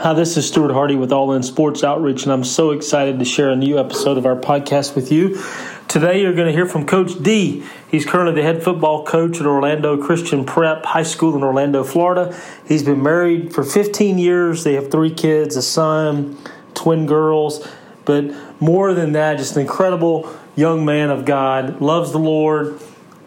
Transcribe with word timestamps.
Hi, 0.00 0.12
this 0.12 0.36
is 0.36 0.46
Stuart 0.46 0.72
Hardy 0.72 0.94
with 0.94 1.10
All 1.10 1.32
In 1.32 1.42
Sports 1.42 1.82
Outreach, 1.82 2.22
and 2.22 2.30
I'm 2.30 2.44
so 2.44 2.70
excited 2.70 3.18
to 3.18 3.24
share 3.24 3.50
a 3.50 3.56
new 3.56 3.80
episode 3.80 4.16
of 4.16 4.26
our 4.26 4.36
podcast 4.36 4.94
with 4.94 5.10
you. 5.10 5.42
Today, 5.88 6.22
you're 6.22 6.34
going 6.34 6.46
to 6.46 6.52
hear 6.52 6.66
from 6.66 6.86
Coach 6.86 7.20
D. 7.20 7.64
He's 7.90 8.06
currently 8.06 8.36
the 8.36 8.44
head 8.44 8.62
football 8.62 9.04
coach 9.04 9.40
at 9.40 9.46
Orlando 9.46 10.00
Christian 10.00 10.44
Prep 10.44 10.84
High 10.84 11.02
School 11.02 11.34
in 11.34 11.42
Orlando, 11.42 11.82
Florida. 11.82 12.40
He's 12.64 12.84
been 12.84 13.02
married 13.02 13.52
for 13.52 13.64
15 13.64 14.18
years. 14.18 14.62
They 14.62 14.74
have 14.74 14.88
three 14.88 15.12
kids 15.12 15.56
a 15.56 15.62
son, 15.62 16.38
twin 16.74 17.06
girls. 17.06 17.66
But 18.04 18.32
more 18.60 18.94
than 18.94 19.14
that, 19.14 19.38
just 19.38 19.56
an 19.56 19.62
incredible 19.62 20.32
young 20.54 20.84
man 20.84 21.10
of 21.10 21.24
God, 21.24 21.80
loves 21.80 22.12
the 22.12 22.20
Lord, 22.20 22.80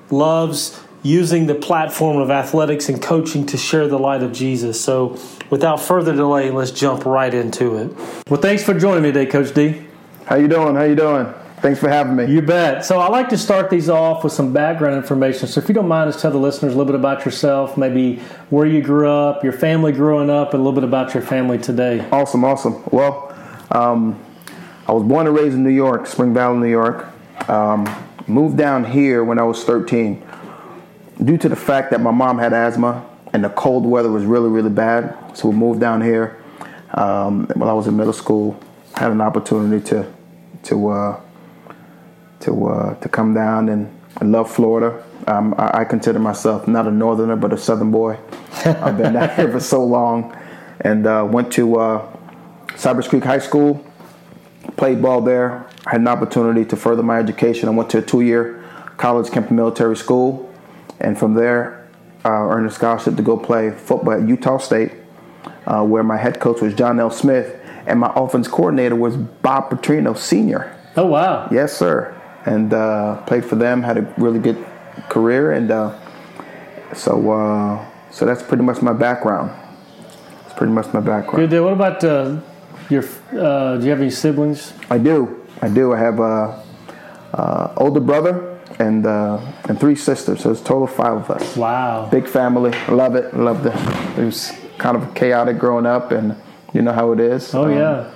loves 0.09 0.81
using 1.03 1.47
the 1.47 1.55
platform 1.55 2.17
of 2.17 2.29
athletics 2.29 2.89
and 2.89 3.01
coaching 3.01 3.45
to 3.47 3.57
share 3.57 3.87
the 3.87 3.97
light 3.97 4.21
of 4.21 4.31
Jesus. 4.33 4.79
So, 4.79 5.17
without 5.49 5.79
further 5.79 6.15
delay, 6.15 6.51
let's 6.51 6.71
jump 6.71 7.05
right 7.05 7.33
into 7.33 7.75
it. 7.77 7.95
Well, 8.29 8.39
thanks 8.39 8.63
for 8.63 8.77
joining 8.77 9.03
me 9.03 9.11
today, 9.11 9.25
Coach 9.25 9.53
D. 9.53 9.85
How 10.25 10.35
you 10.35 10.47
doing? 10.47 10.75
How 10.75 10.83
you 10.83 10.95
doing? 10.95 11.33
Thanks 11.61 11.79
for 11.79 11.89
having 11.89 12.15
me. 12.15 12.25
You 12.25 12.41
bet. 12.41 12.83
So 12.85 12.99
I 12.99 13.07
like 13.09 13.29
to 13.29 13.37
start 13.37 13.69
these 13.69 13.87
off 13.87 14.23
with 14.23 14.33
some 14.33 14.51
background 14.51 14.95
information. 14.95 15.47
So 15.47 15.61
if 15.61 15.67
you 15.67 15.75
don't 15.75 15.87
mind, 15.87 16.11
just 16.11 16.19
tell 16.19 16.31
the 16.31 16.39
listeners 16.39 16.73
a 16.73 16.77
little 16.77 16.91
bit 16.91 16.99
about 16.99 17.23
yourself, 17.23 17.77
maybe 17.77 18.15
where 18.49 18.65
you 18.65 18.81
grew 18.81 19.07
up, 19.07 19.43
your 19.43 19.53
family 19.53 19.91
growing 19.91 20.31
up, 20.31 20.55
and 20.55 20.61
a 20.61 20.63
little 20.63 20.73
bit 20.73 20.83
about 20.83 21.13
your 21.13 21.21
family 21.21 21.59
today. 21.59 22.07
Awesome, 22.11 22.43
awesome. 22.43 22.81
Well, 22.91 23.35
um, 23.69 24.19
I 24.87 24.91
was 24.91 25.03
born 25.03 25.27
and 25.27 25.35
raised 25.35 25.55
in 25.55 25.63
New 25.63 25.69
York, 25.69 26.07
Spring 26.07 26.33
Valley, 26.33 26.57
New 26.57 26.67
York. 26.67 27.07
Um, 27.47 27.87
moved 28.27 28.57
down 28.57 28.83
here 28.83 29.23
when 29.23 29.37
I 29.37 29.43
was 29.43 29.63
13 29.63 30.23
due 31.23 31.37
to 31.37 31.49
the 31.49 31.55
fact 31.55 31.91
that 31.91 32.01
my 32.01 32.11
mom 32.11 32.39
had 32.39 32.53
asthma 32.53 33.05
and 33.33 33.43
the 33.43 33.49
cold 33.49 33.85
weather 33.85 34.11
was 34.11 34.25
really, 34.25 34.49
really 34.49 34.69
bad. 34.69 35.15
So 35.37 35.49
we 35.49 35.55
moved 35.55 35.79
down 35.79 36.01
here. 36.01 36.41
Um, 36.93 37.47
while 37.55 37.69
I 37.69 37.73
was 37.73 37.87
in 37.87 37.95
middle 37.95 38.13
school, 38.13 38.59
had 38.95 39.11
an 39.11 39.21
opportunity 39.21 39.83
to 39.89 40.11
to 40.63 40.89
uh, 40.89 41.21
to 42.41 42.67
uh, 42.67 42.95
to 42.95 43.09
come 43.09 43.33
down 43.33 43.69
and, 43.69 43.97
and 44.19 44.31
love 44.31 44.51
Florida. 44.51 45.03
Um, 45.27 45.55
I, 45.57 45.81
I, 45.81 45.85
consider 45.85 46.19
myself 46.19 46.67
not 46.67 46.87
a 46.87 46.91
northerner 46.91 47.35
but 47.35 47.53
a 47.53 47.57
southern 47.57 47.91
boy. 47.91 48.17
I've 48.65 48.97
been 48.97 49.13
down 49.13 49.29
here 49.35 49.49
for 49.49 49.59
so 49.61 49.83
long, 49.85 50.35
and 50.81 51.07
uh, 51.07 51.25
went 51.29 51.53
to 51.53 51.79
uh, 51.79 52.17
Cypress 52.75 53.07
Creek 53.07 53.23
High 53.23 53.39
School. 53.39 53.85
Played 54.75 55.01
ball 55.01 55.21
there. 55.21 55.65
I 55.85 55.91
had 55.91 56.01
an 56.01 56.07
opportunity 56.07 56.65
to 56.65 56.75
further 56.75 57.03
my 57.03 57.19
education. 57.19 57.69
I 57.69 57.71
went 57.71 57.89
to 57.91 57.99
a 57.99 58.01
two-year 58.01 58.63
college 58.97 59.31
Kemper 59.31 59.53
Military 59.53 59.95
School 59.95 60.50
and 61.01 61.17
from 61.17 61.33
there, 61.33 61.87
uh, 62.23 62.29
earned 62.29 62.67
a 62.67 62.71
scholarship 62.71 63.15
to 63.15 63.23
go 63.23 63.37
play 63.37 63.71
football 63.71 64.13
at 64.13 64.27
Utah 64.27 64.57
State, 64.57 64.91
uh, 65.65 65.83
where 65.83 66.03
my 66.03 66.17
head 66.17 66.39
coach 66.39 66.61
was 66.61 66.73
John 66.73 66.99
L. 66.99 67.09
Smith, 67.09 67.59
and 67.87 67.99
my 67.99 68.11
offense 68.15 68.47
coordinator 68.47 68.95
was 68.95 69.17
Bob 69.17 69.69
Petrino 69.69 70.15
Sr. 70.15 70.77
Oh 70.95 71.07
wow! 71.07 71.47
Yes, 71.51 71.75
sir. 71.75 72.17
And 72.45 72.73
uh, 72.73 73.21
played 73.23 73.45
for 73.45 73.55
them, 73.55 73.83
had 73.83 73.97
a 73.97 74.13
really 74.17 74.39
good 74.39 74.63
career, 75.09 75.51
and 75.51 75.71
uh, 75.71 75.97
so 76.93 77.31
uh, 77.31 77.85
so 78.11 78.25
that's 78.25 78.43
pretty 78.43 78.63
much 78.63 78.81
my 78.81 78.93
background. 78.93 79.51
It's 80.45 80.53
pretty 80.53 80.73
much 80.73 80.93
my 80.93 80.99
background. 80.99 81.37
Good 81.37 81.49
deal. 81.49 81.63
What 81.63 81.73
about 81.73 82.03
uh, 82.03 82.39
your? 82.89 83.01
do 83.01 83.83
you 83.83 83.89
have 83.89 84.01
any 84.01 84.09
siblings? 84.09 84.73
I 84.89 84.97
do. 84.97 85.47
I 85.61 85.69
do. 85.69 85.93
I 85.93 85.99
have 85.99 86.19
a 86.19 87.73
older 87.77 87.99
brother 87.99 88.50
and 88.79 89.05
uh, 89.05 89.39
and 89.67 89.79
three 89.79 89.95
sisters. 89.95 90.41
So 90.41 90.51
it's 90.51 90.61
total 90.61 90.87
five 90.87 91.17
of 91.17 91.29
us. 91.29 91.55
Wow. 91.55 92.07
Big 92.09 92.27
family. 92.27 92.71
Love 92.87 93.15
it. 93.15 93.35
Love 93.35 93.63
the. 93.63 93.71
It 94.21 94.25
was 94.25 94.51
kind 94.77 94.97
of 94.97 95.13
chaotic 95.13 95.59
growing 95.59 95.85
up, 95.85 96.11
and 96.11 96.35
you 96.73 96.81
know 96.81 96.93
how 96.93 97.11
it 97.11 97.19
is. 97.19 97.53
Oh 97.53 97.65
um, 97.65 97.71
yeah. 97.71 98.11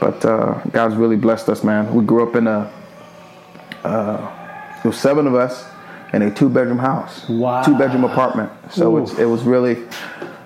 But 0.00 0.24
uh, 0.24 0.60
God's 0.72 0.96
really 0.96 1.16
blessed 1.16 1.48
us, 1.48 1.62
man. 1.62 1.94
We 1.94 2.04
grew 2.04 2.28
up 2.28 2.36
in 2.36 2.46
a. 2.46 2.72
Uh, 3.84 4.16
there 4.82 4.90
was 4.90 4.98
seven 4.98 5.26
of 5.26 5.34
us 5.34 5.64
in 6.12 6.22
a 6.22 6.34
two-bedroom 6.34 6.78
house. 6.78 7.28
Wow. 7.28 7.62
Two-bedroom 7.62 8.04
apartment. 8.04 8.50
So 8.70 8.96
it 8.96 9.24
was 9.24 9.42
really, 9.44 9.78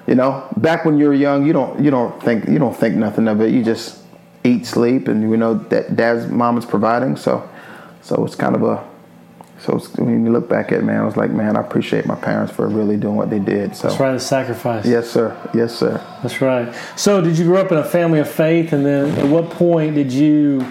you 0.06 0.14
know, 0.14 0.48
back 0.56 0.84
when 0.84 0.98
you 0.98 1.06
were 1.06 1.14
young, 1.14 1.46
you 1.46 1.52
don't 1.52 1.82
you 1.82 1.90
don't 1.90 2.22
think 2.22 2.48
you 2.48 2.58
don't 2.58 2.76
think 2.76 2.96
nothing 2.96 3.28
of 3.28 3.40
it. 3.40 3.52
You 3.52 3.64
just 3.64 4.02
eat, 4.44 4.66
sleep, 4.66 5.08
and 5.08 5.22
you 5.22 5.36
know 5.36 5.54
that 5.54 5.96
dad's 5.96 6.30
mom 6.30 6.58
is 6.58 6.64
providing. 6.64 7.16
So, 7.16 7.48
so 8.02 8.24
it's 8.24 8.34
kind 8.34 8.54
of 8.54 8.62
a 8.62 8.86
so 9.58 9.78
when 9.96 10.24
you 10.24 10.32
look 10.32 10.48
back 10.48 10.70
at 10.70 10.78
it, 10.78 10.84
man, 10.84 11.00
I 11.00 11.04
was 11.04 11.16
like, 11.16 11.30
man, 11.30 11.56
I 11.56 11.60
appreciate 11.60 12.06
my 12.06 12.14
parents 12.14 12.52
for 12.52 12.68
really 12.68 12.96
doing 12.96 13.16
what 13.16 13.30
they 13.30 13.38
did. 13.38 13.74
So 13.74 13.88
that's 13.88 14.00
right, 14.00 14.12
the 14.12 14.20
sacrifice. 14.20 14.86
Yes, 14.86 15.10
sir. 15.10 15.36
Yes, 15.54 15.74
sir. 15.74 16.04
That's 16.22 16.40
right. 16.40 16.74
So 16.96 17.20
did 17.20 17.38
you 17.38 17.46
grow 17.46 17.62
up 17.62 17.72
in 17.72 17.78
a 17.78 17.84
family 17.84 18.18
of 18.18 18.28
faith, 18.28 18.72
and 18.72 18.84
then 18.84 19.10
at 19.18 19.26
what 19.26 19.50
point 19.50 19.94
did 19.94 20.12
you 20.12 20.66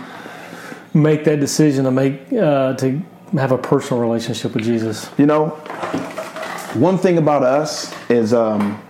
make 0.93 1.23
that 1.25 1.39
decision 1.39 1.85
to 1.85 1.91
make 1.91 2.31
uh, 2.33 2.73
to 2.75 3.01
have 3.33 3.51
a 3.51 3.57
personal 3.57 4.01
relationship 4.01 4.53
with 4.53 4.63
Jesus? 4.63 5.09
You 5.17 5.25
know, 5.25 5.49
one 6.75 6.97
thing 6.97 7.17
about 7.17 7.41
us 7.43 7.93
is 8.09 8.33
um, 8.33 8.81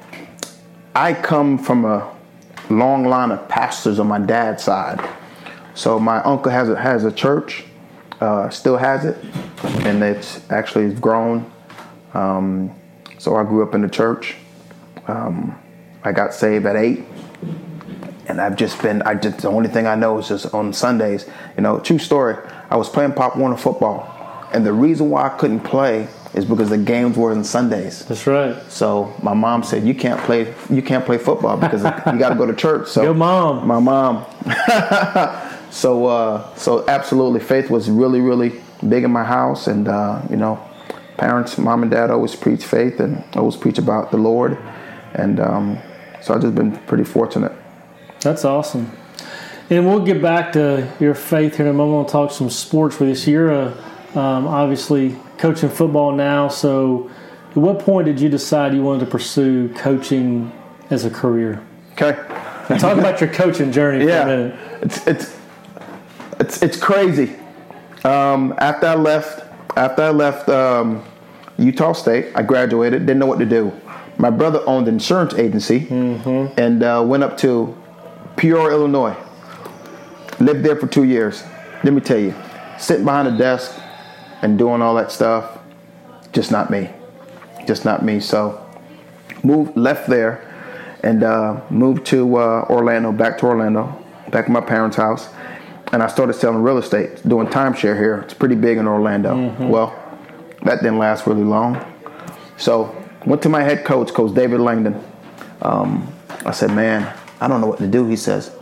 I 0.94 1.14
come 1.14 1.58
from 1.58 1.86
a 1.86 2.14
long 2.70 3.06
line 3.06 3.32
of 3.32 3.48
pastors 3.48 4.00
on 4.00 4.08
my 4.08 4.20
dad's 4.20 4.64
side. 4.64 5.08
So 5.74 6.00
my 6.00 6.22
uncle 6.24 6.52
has 6.52 6.70
a, 6.70 6.76
has 6.76 7.04
a 7.04 7.12
church 7.12 7.66
uh, 8.22 8.50
still 8.50 8.78
has 8.78 9.06
it, 9.06 9.18
and 9.86 10.04
it's 10.04 10.50
actually 10.50 10.94
grown. 10.94 11.52
Um, 12.14 12.74
so 13.18 13.36
I 13.36 13.44
grew 13.44 13.64
up 13.64 13.74
in 13.76 13.82
the 13.82 13.90
church. 13.90 14.36
Um, 15.08 15.60
I 16.04 16.12
got 16.12 16.34
saved 16.34 16.66
at 16.66 16.76
eight, 16.76 17.04
and 18.28 18.40
I've 18.40 18.56
just 18.56 18.82
been. 18.82 19.02
I 19.04 19.16
just 19.16 19.40
the 19.40 19.50
only 19.50 19.70
thing 19.70 19.88
I 19.88 19.96
know 19.96 20.18
is 20.20 20.28
just 20.28 20.54
on 20.54 20.74
Sundays. 20.74 21.28
You 21.58 21.64
know, 21.64 21.80
true 21.80 22.00
story. 22.00 22.38
I 22.70 22.78
was 22.78 22.90
playing 22.90 23.14
Pop 23.14 23.38
Warner 23.38 23.58
football, 23.58 24.48
and 24.54 24.66
the 24.66 24.74
reason 24.74 25.10
why 25.10 25.26
I 25.28 25.30
couldn't 25.30 25.62
play 25.62 26.08
is 26.34 26.44
because 26.46 26.70
the 26.70 26.78
games 26.78 27.18
were 27.18 27.32
on 27.32 27.44
Sundays. 27.44 28.06
That's 28.06 28.28
right. 28.28 28.62
So 28.70 29.14
my 29.22 29.34
mom 29.34 29.64
said, 29.64 29.86
"You 29.86 29.96
can't 29.96 30.20
play. 30.22 30.54
You 30.70 30.82
can't 30.82 31.06
play 31.06 31.18
football 31.18 31.58
because 31.58 31.84
you 32.14 32.20
got 32.20 32.30
to 32.30 32.36
go 32.36 32.46
to 32.46 32.56
church." 32.56 32.90
So 32.90 33.04
your 33.04 33.14
mom. 33.14 33.68
My 33.68 33.80
mom. 33.80 34.26
So, 35.76 36.06
uh, 36.06 36.56
so 36.56 36.88
absolutely, 36.88 37.42
faith 37.42 37.70
was 37.70 37.90
really, 37.90 38.22
really 38.22 38.62
big 38.88 39.04
in 39.04 39.12
my 39.12 39.26
house, 39.26 39.68
and 39.68 39.90
uh, 39.90 40.22
you 40.30 40.38
know, 40.38 40.56
parents, 41.18 41.58
mom 41.58 41.82
and 41.82 41.92
dad 41.92 42.10
always 42.12 42.34
preach 42.34 42.66
faith 42.66 43.02
and 43.02 43.22
always 43.36 43.58
preach 43.58 43.78
about 43.78 44.10
the 44.10 44.16
Lord, 44.16 44.58
and 45.16 45.38
um, 45.42 45.78
so 46.22 46.34
I've 46.34 46.42
just 46.42 46.56
been 46.56 46.78
pretty 46.86 47.04
fortunate. 47.04 47.52
That's 48.22 48.46
awesome. 48.46 48.90
And 49.70 49.86
we'll 49.86 50.06
get 50.06 50.22
back 50.22 50.54
to 50.54 50.90
your 51.02 51.14
faith 51.14 51.58
here 51.58 51.66
in 51.66 51.72
a 51.72 51.74
moment. 51.74 51.96
We'll 51.98 52.06
talk 52.06 52.32
some 52.32 52.50
sports 52.50 52.98
with 52.98 53.10
you. 53.10 53.16
So 53.16 53.32
you're 53.32 53.52
a, 53.52 53.68
um, 54.16 54.48
obviously 54.48 55.18
coaching 55.38 55.70
football 55.70 56.14
now. 56.14 56.48
So, 56.48 57.12
at 57.50 57.58
what 57.58 57.80
point 57.80 58.06
did 58.06 58.22
you 58.22 58.30
decide 58.30 58.74
you 58.74 58.82
wanted 58.82 59.04
to 59.04 59.12
pursue 59.12 59.74
coaching 59.74 60.54
as 60.90 61.04
a 61.04 61.10
career? 61.10 61.62
Okay. 61.92 62.14
Talk 62.80 62.98
about 62.98 63.20
your 63.20 63.30
coaching 63.30 63.74
journey 63.74 64.06
yeah. 64.06 64.24
for 64.24 64.30
a 64.30 64.38
minute. 64.38 64.60
It's, 64.82 65.08
it's 65.08 65.35
it's 66.56 66.76
it's 66.76 66.84
crazy. 66.84 67.36
Um, 68.04 68.54
after 68.58 68.88
I 68.88 68.96
left, 68.96 69.44
after 69.78 70.04
I 70.04 70.10
left 70.10 70.48
um, 70.50 71.04
Utah 71.58 71.94
State, 71.94 72.32
I 72.36 72.44
graduated. 72.44 73.06
Didn't 73.06 73.20
know 73.20 73.26
what 73.26 73.40
to 73.40 73.46
do. 73.46 73.74
My 74.18 74.30
brother 74.30 74.62
owned 74.66 74.88
an 74.88 74.96
insurance 74.96 75.34
agency 75.34 75.82
mm-hmm. 75.82 76.58
and 76.60 76.84
uh, 76.84 77.04
went 77.06 77.24
up 77.24 77.38
to 77.40 77.76
Peoria, 78.38 78.76
Illinois. 78.76 79.16
Lived 80.40 80.64
there 80.64 80.76
for 80.76 80.88
two 80.88 81.04
years. 81.04 81.44
Let 81.84 81.94
me 81.94 82.02
tell 82.02 82.20
you, 82.20 82.34
sitting 82.78 83.06
behind 83.06 83.28
a 83.28 83.38
desk 83.38 83.78
and 84.42 84.58
doing 84.58 84.82
all 84.82 84.96
that 84.96 85.12
stuff, 85.12 85.60
just 86.32 86.52
not 86.52 86.70
me. 86.70 86.90
Just 87.68 87.84
not 87.84 88.04
me. 88.04 88.20
So 88.20 88.66
moved, 89.44 89.76
left 89.76 90.08
there, 90.08 90.52
and 91.04 91.24
uh, 91.24 91.62
moved 91.70 92.06
to 92.08 92.38
uh, 92.38 92.66
Orlando, 92.70 93.12
back 93.12 93.38
to 93.40 93.46
Orlando, 93.46 94.02
back 94.30 94.46
to 94.46 94.52
my 94.52 94.62
parents' 94.62 94.96
house 94.96 95.30
and 95.92 96.02
I 96.02 96.08
started 96.08 96.34
selling 96.34 96.62
real 96.62 96.78
estate, 96.78 97.28
doing 97.28 97.48
timeshare 97.48 97.98
here. 97.98 98.18
It's 98.20 98.34
pretty 98.34 98.56
big 98.56 98.78
in 98.78 98.88
Orlando. 98.88 99.36
Mm-hmm. 99.36 99.70
Well, 99.70 99.94
that 100.64 100.82
didn't 100.82 100.98
last 100.98 101.28
really 101.28 101.44
long. 101.44 101.84
So 102.58 102.96
went 103.26 103.42
to 103.44 103.50
my 103.50 103.64
head 103.64 103.86
coach, 103.86 104.14
Coach 104.14 104.34
David 104.34 104.60
Langdon. 104.60 105.02
Um, 105.62 106.12
I 106.46 106.52
said, 106.52 106.72
man, 106.72 107.14
I 107.40 107.48
don't 107.48 107.62
know 107.62 107.68
what 107.68 107.80
to 107.80 107.88
do. 107.88 108.08
He 108.08 108.16
says, 108.16 108.56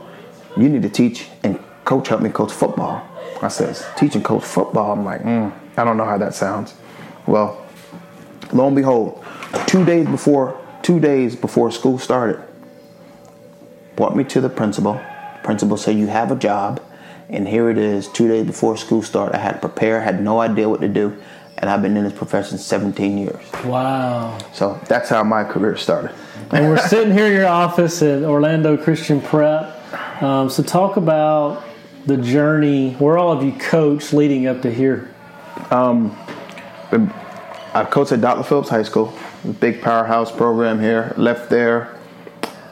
you 0.58 0.70
need 0.70 0.82
to 0.84 0.90
teach 0.90 1.30
and 1.44 1.60
coach 1.86 2.08
help 2.08 2.22
me 2.22 2.30
coach 2.30 2.52
football. 2.52 3.08
I 3.42 3.48
says, 3.48 3.86
teach 3.98 4.16
and 4.16 4.24
coach 4.24 4.44
football. 4.44 4.92
I'm 4.92 5.04
like, 5.04 5.22
mm, 5.22 5.52
I 5.76 5.84
don't 5.84 5.98
know 5.98 6.06
how 6.06 6.18
that 6.18 6.34
sounds. 6.34 6.76
Well, 7.26 7.66
lo 8.52 8.68
and 8.68 8.76
behold, 8.76 9.24
two 9.68 9.84
days 9.86 10.08
before 10.08 10.60
two 10.84 11.00
days 11.00 11.36
before 11.36 11.72
school 11.72 11.98
started, 11.98 12.44
brought 13.96 14.16
me 14.16 14.24
to 14.26 14.42
the 14.42 14.50
principal. 14.50 15.02
Principal 15.42 15.78
said, 15.78 15.96
you 15.98 16.08
have 16.08 16.32
a 16.32 16.36
job 16.36 16.82
and 17.34 17.48
here 17.48 17.70
it 17.70 17.78
is, 17.78 18.08
two 18.08 18.28
days 18.28 18.46
before 18.46 18.78
school 18.78 19.02
start. 19.02 19.34
I 19.34 19.38
had 19.38 19.54
to 19.54 19.60
prepare, 19.60 20.02
had 20.02 20.22
no 20.22 20.40
idea 20.40 20.70
what 20.70 20.82
to 20.82 20.88
do. 20.88 21.18
and 21.58 21.70
I've 21.70 21.82
been 21.82 21.96
in 21.96 22.04
this 22.04 22.14
profession 22.14 22.58
17 22.58 23.18
years. 23.18 23.42
Wow. 23.64 24.38
So 24.54 24.80
that's 24.88 25.10
how 25.10 25.24
my 25.24 25.44
career 25.44 25.78
started. 25.78 26.12
and 26.52 26.68
we're 26.68 26.78
sitting 26.78 27.14
here 27.14 27.28
in 27.28 27.34
your 27.34 27.48
office 27.48 28.02
at 28.02 28.24
Orlando 28.24 28.76
Christian 28.76 29.22
Prep. 29.22 29.80
Um, 30.22 30.50
so 30.50 30.62
talk 30.64 30.98
about 30.98 31.64
the 32.06 32.18
journey 32.18 32.94
where 32.96 33.18
all 33.18 33.32
of 33.32 33.44
you 33.44 33.54
coached 33.54 34.14
leading 34.14 34.48
up 34.48 34.62
to 34.64 34.72
here. 34.74 35.14
Um, 35.72 36.18
I 37.74 37.86
coached 37.90 38.12
at 38.12 38.22
Dr. 38.22 38.44
Phillips 38.44 38.70
High 38.70 38.84
School, 38.84 39.14
big 39.60 39.82
powerhouse 39.82 40.32
program 40.32 40.80
here. 40.80 41.14
Left 41.18 41.50
there. 41.50 41.98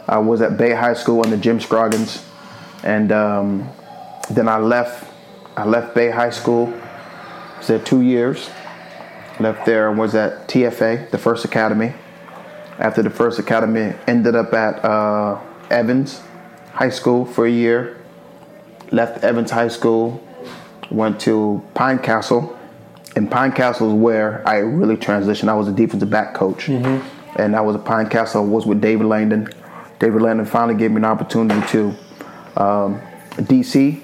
I 0.08 0.18
was 0.18 0.42
at 0.42 0.58
Bay 0.58 0.74
High 0.74 0.94
School 0.94 1.24
under 1.24 1.38
Jim 1.38 1.60
Scroggins, 1.60 2.26
and 2.84 3.12
um, 3.12 3.70
then 4.36 4.48
I 4.48 4.58
left. 4.58 5.10
I 5.58 5.66
left 5.66 5.96
Bay 5.96 6.10
High 6.10 6.30
School. 6.30 6.74
Was 7.58 7.68
there 7.68 7.80
two 7.80 8.02
years. 8.02 8.50
Left 9.40 9.66
there 9.66 9.90
and 9.90 9.98
was 9.98 10.14
at 10.16 10.48
TFA, 10.48 11.10
the 11.10 11.18
First 11.18 11.46
Academy. 11.46 11.94
After 12.78 13.02
the 13.02 13.10
First 13.10 13.40
Academy, 13.40 13.94
ended 14.08 14.36
up 14.36 14.54
at 14.54 14.84
uh, 14.84 15.40
Evans 15.70 16.22
High 16.74 16.90
School 16.90 17.26
for 17.26 17.46
a 17.46 17.52
year. 17.52 17.98
Left 18.92 19.24
Evans 19.24 19.52
High 19.52 19.70
School, 19.70 20.26
went 20.90 21.20
to 21.22 21.64
Pine 21.74 22.00
Castle. 22.00 22.58
And 23.16 23.30
Pine 23.30 23.52
Castle 23.52 23.90
is 23.90 23.94
where 23.94 24.48
I 24.48 24.58
really 24.58 24.98
transitioned. 24.98 25.50
I 25.50 25.54
was 25.54 25.68
a 25.68 25.72
defensive 25.72 26.10
back 26.10 26.34
coach, 26.34 26.68
mm-hmm. 26.68 27.40
and 27.40 27.56
I 27.56 27.62
was 27.62 27.76
at 27.76 27.86
Pine 27.86 28.10
Castle. 28.10 28.44
I 28.44 28.48
was 28.48 28.66
with 28.66 28.82
David 28.82 29.08
Langdon. 29.08 29.48
David 30.00 30.22
Langdon 30.22 30.46
finally 30.46 30.78
gave 30.78 30.92
me 30.92 30.98
an 30.98 31.06
opportunity 31.06 31.60
to 31.68 31.88
um, 32.58 33.02
DC. 33.32 34.02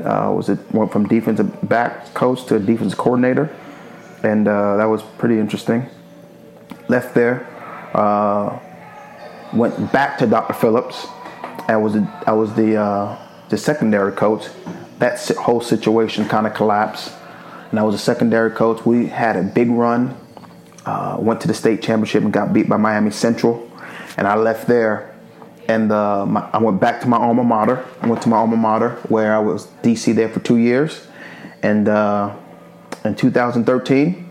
Uh, 0.00 0.32
was 0.32 0.48
it 0.48 0.58
went 0.72 0.92
from 0.92 1.06
defensive 1.06 1.68
back 1.68 2.12
coach 2.14 2.44
to 2.46 2.58
defensive 2.58 2.98
coordinator, 2.98 3.54
and 4.22 4.46
uh, 4.46 4.76
that 4.76 4.86
was 4.86 5.02
pretty 5.18 5.38
interesting. 5.38 5.88
Left 6.88 7.14
there, 7.14 7.46
uh, 7.94 8.58
went 9.52 9.92
back 9.92 10.18
to 10.18 10.26
Dr. 10.26 10.54
Phillips. 10.54 11.06
I 11.68 11.76
was 11.76 11.96
I 12.26 12.32
was 12.32 12.54
the 12.54 12.76
uh, 12.76 13.18
the 13.48 13.58
secondary 13.58 14.12
coach. 14.12 14.46
That 14.98 15.24
whole 15.38 15.60
situation 15.60 16.28
kind 16.28 16.46
of 16.46 16.54
collapsed 16.54 17.12
and 17.70 17.78
I 17.78 17.82
was 17.82 17.94
a 17.94 17.98
secondary 17.98 18.50
coach. 18.50 18.84
We 18.84 19.06
had 19.06 19.36
a 19.36 19.42
big 19.42 19.70
run, 19.70 20.16
uh, 20.86 21.16
went 21.18 21.40
to 21.42 21.48
the 21.48 21.54
state 21.54 21.82
championship 21.82 22.22
and 22.22 22.32
got 22.32 22.52
beat 22.52 22.68
by 22.68 22.76
Miami 22.76 23.10
Central, 23.10 23.70
and 24.16 24.26
I 24.26 24.36
left 24.36 24.66
there. 24.66 25.07
And 25.68 25.92
uh, 25.92 26.24
my, 26.24 26.48
I 26.52 26.58
went 26.58 26.80
back 26.80 27.00
to 27.02 27.08
my 27.08 27.18
alma 27.18 27.44
mater. 27.44 27.84
I 28.00 28.06
went 28.08 28.22
to 28.22 28.28
my 28.28 28.38
alma 28.38 28.56
mater 28.56 28.92
where 29.08 29.36
I 29.36 29.38
was 29.38 29.66
DC 29.82 30.14
there 30.14 30.28
for 30.28 30.40
two 30.40 30.56
years, 30.56 31.06
and 31.62 31.88
uh, 31.88 32.34
in 33.04 33.14
2013, 33.14 34.30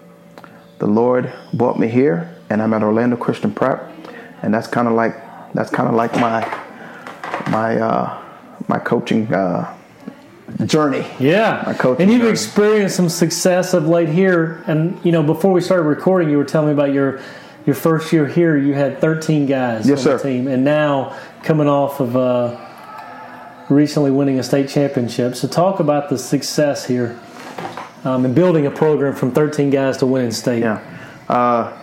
the 0.80 0.88
Lord 0.88 1.32
brought 1.54 1.80
me 1.80 1.88
here, 1.88 2.36
and 2.50 2.62
I'm 2.62 2.74
at 2.74 2.84
Orlando 2.84 3.18
Christian 3.18 3.54
Prep, 3.54 3.92
and 4.42 4.54
that's 4.54 4.68
kind 4.68 4.88
of 4.88 4.94
like 4.94 5.16
that's 5.54 5.70
kind 5.70 5.88
of 5.88 5.96
like 5.96 6.14
my 6.16 6.42
my 7.50 7.78
uh, 7.80 8.24
my 8.68 8.80
coaching 8.80 9.32
uh, 9.34 9.76
journey. 10.66 11.06
Yeah, 11.20 11.70
and 11.70 12.12
you've 12.12 12.22
journey. 12.22 12.30
experienced 12.30 12.96
some 12.96 13.10
success 13.10 13.74
of 13.74 13.88
late 13.88 14.10
here. 14.10 14.64
And 14.68 15.00
you 15.04 15.12
know, 15.12 15.24
before 15.24 15.52
we 15.52 15.62
started 15.62 15.84
recording, 15.84 16.30
you 16.30 16.38
were 16.38 16.46
telling 16.46 16.68
me 16.68 16.74
about 16.74 16.94
your 16.94 17.22
your 17.68 17.76
first 17.76 18.12
year 18.12 18.26
here. 18.26 18.58
You 18.58 18.74
had 18.74 19.00
13 19.00 19.46
guys 19.46 19.88
yes, 19.88 20.00
on 20.00 20.04
sir. 20.04 20.18
the 20.18 20.24
team, 20.24 20.48
and 20.48 20.64
now 20.64 21.16
coming 21.44 21.68
off 21.68 22.00
of 22.00 22.16
uh, 22.16 22.58
recently 23.70 24.10
winning 24.10 24.40
a 24.40 24.44
state 24.44 24.70
championship. 24.70 25.36
So 25.36 25.48
talk 25.48 25.80
about 25.80 26.10
the 26.10 26.18
success 26.18 26.88
here 26.88 27.20
um, 28.04 28.26
and 28.26 28.34
building 28.34 28.66
a 28.66 28.72
program 28.72 29.14
from 29.14 29.32
13 29.32 29.70
guys 29.70 29.98
to 29.98 30.08
winning 30.08 30.32
state. 30.32 30.62
Yeah. 30.62 30.82
Uh, 31.30 31.80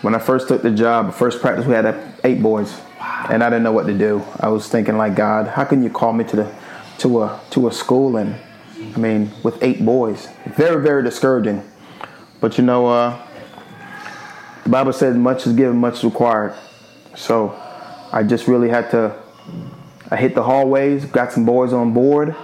when 0.00 0.14
I 0.14 0.18
first 0.18 0.48
took 0.48 0.62
the 0.62 0.70
job, 0.70 1.12
first 1.12 1.42
practice, 1.42 1.66
we 1.66 1.74
had 1.74 2.14
eight 2.24 2.40
boys, 2.40 2.80
and 3.28 3.44
I 3.44 3.50
didn't 3.50 3.64
know 3.64 3.72
what 3.72 3.86
to 3.88 3.98
do. 3.98 4.24
I 4.40 4.48
was 4.48 4.68
thinking, 4.68 4.96
like, 4.96 5.14
God, 5.14 5.48
how 5.48 5.64
can 5.64 5.82
you 5.82 5.90
call 5.90 6.14
me 6.14 6.24
to 6.24 6.36
the 6.36 6.54
to 6.98 7.22
a 7.22 7.40
to 7.50 7.68
a 7.68 7.72
school 7.72 8.16
and 8.16 8.34
I 8.94 8.98
mean 8.98 9.30
with 9.42 9.62
eight 9.62 9.84
boys. 9.84 10.28
Very 10.46 10.82
very 10.82 11.02
discouraging. 11.02 11.68
But 12.40 12.58
you 12.58 12.64
know, 12.64 12.86
uh, 12.86 13.26
the 14.68 14.72
Bible 14.72 14.92
says 14.92 15.16
much 15.16 15.46
is 15.46 15.54
given, 15.54 15.78
much 15.78 15.94
is 15.94 16.04
required. 16.04 16.54
So 17.16 17.58
I 18.12 18.22
just 18.22 18.46
really 18.46 18.68
had 18.68 18.90
to. 18.90 19.16
I 20.10 20.16
hit 20.16 20.34
the 20.34 20.42
hallways, 20.42 21.06
got 21.06 21.32
some 21.32 21.46
boys 21.46 21.72
on 21.72 21.94
board, 21.94 22.36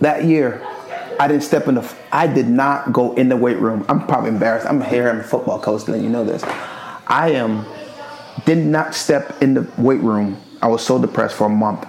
that 0.00 0.24
year, 0.24 0.66
I 1.18 1.28
didn't 1.28 1.44
step 1.44 1.68
in 1.68 1.76
the. 1.76 1.94
I 2.10 2.26
did 2.26 2.48
not 2.48 2.92
go 2.92 3.14
in 3.14 3.28
the 3.28 3.36
weight 3.36 3.58
room. 3.58 3.84
I'm 3.88 4.06
probably 4.06 4.30
embarrassed. 4.30 4.66
I'm 4.66 4.80
here. 4.80 5.08
I'm 5.08 5.20
a 5.20 5.24
football 5.24 5.60
coach, 5.60 5.86
letting 5.88 6.04
you 6.04 6.10
know 6.10 6.24
this. 6.24 6.42
I 7.06 7.30
am 7.30 7.64
did 8.44 8.58
not 8.58 8.94
step 8.94 9.40
in 9.42 9.54
the 9.54 9.70
weight 9.78 10.00
room. 10.00 10.40
I 10.60 10.68
was 10.68 10.84
so 10.84 11.00
depressed 11.00 11.36
for 11.36 11.46
a 11.46 11.50
month. 11.50 11.86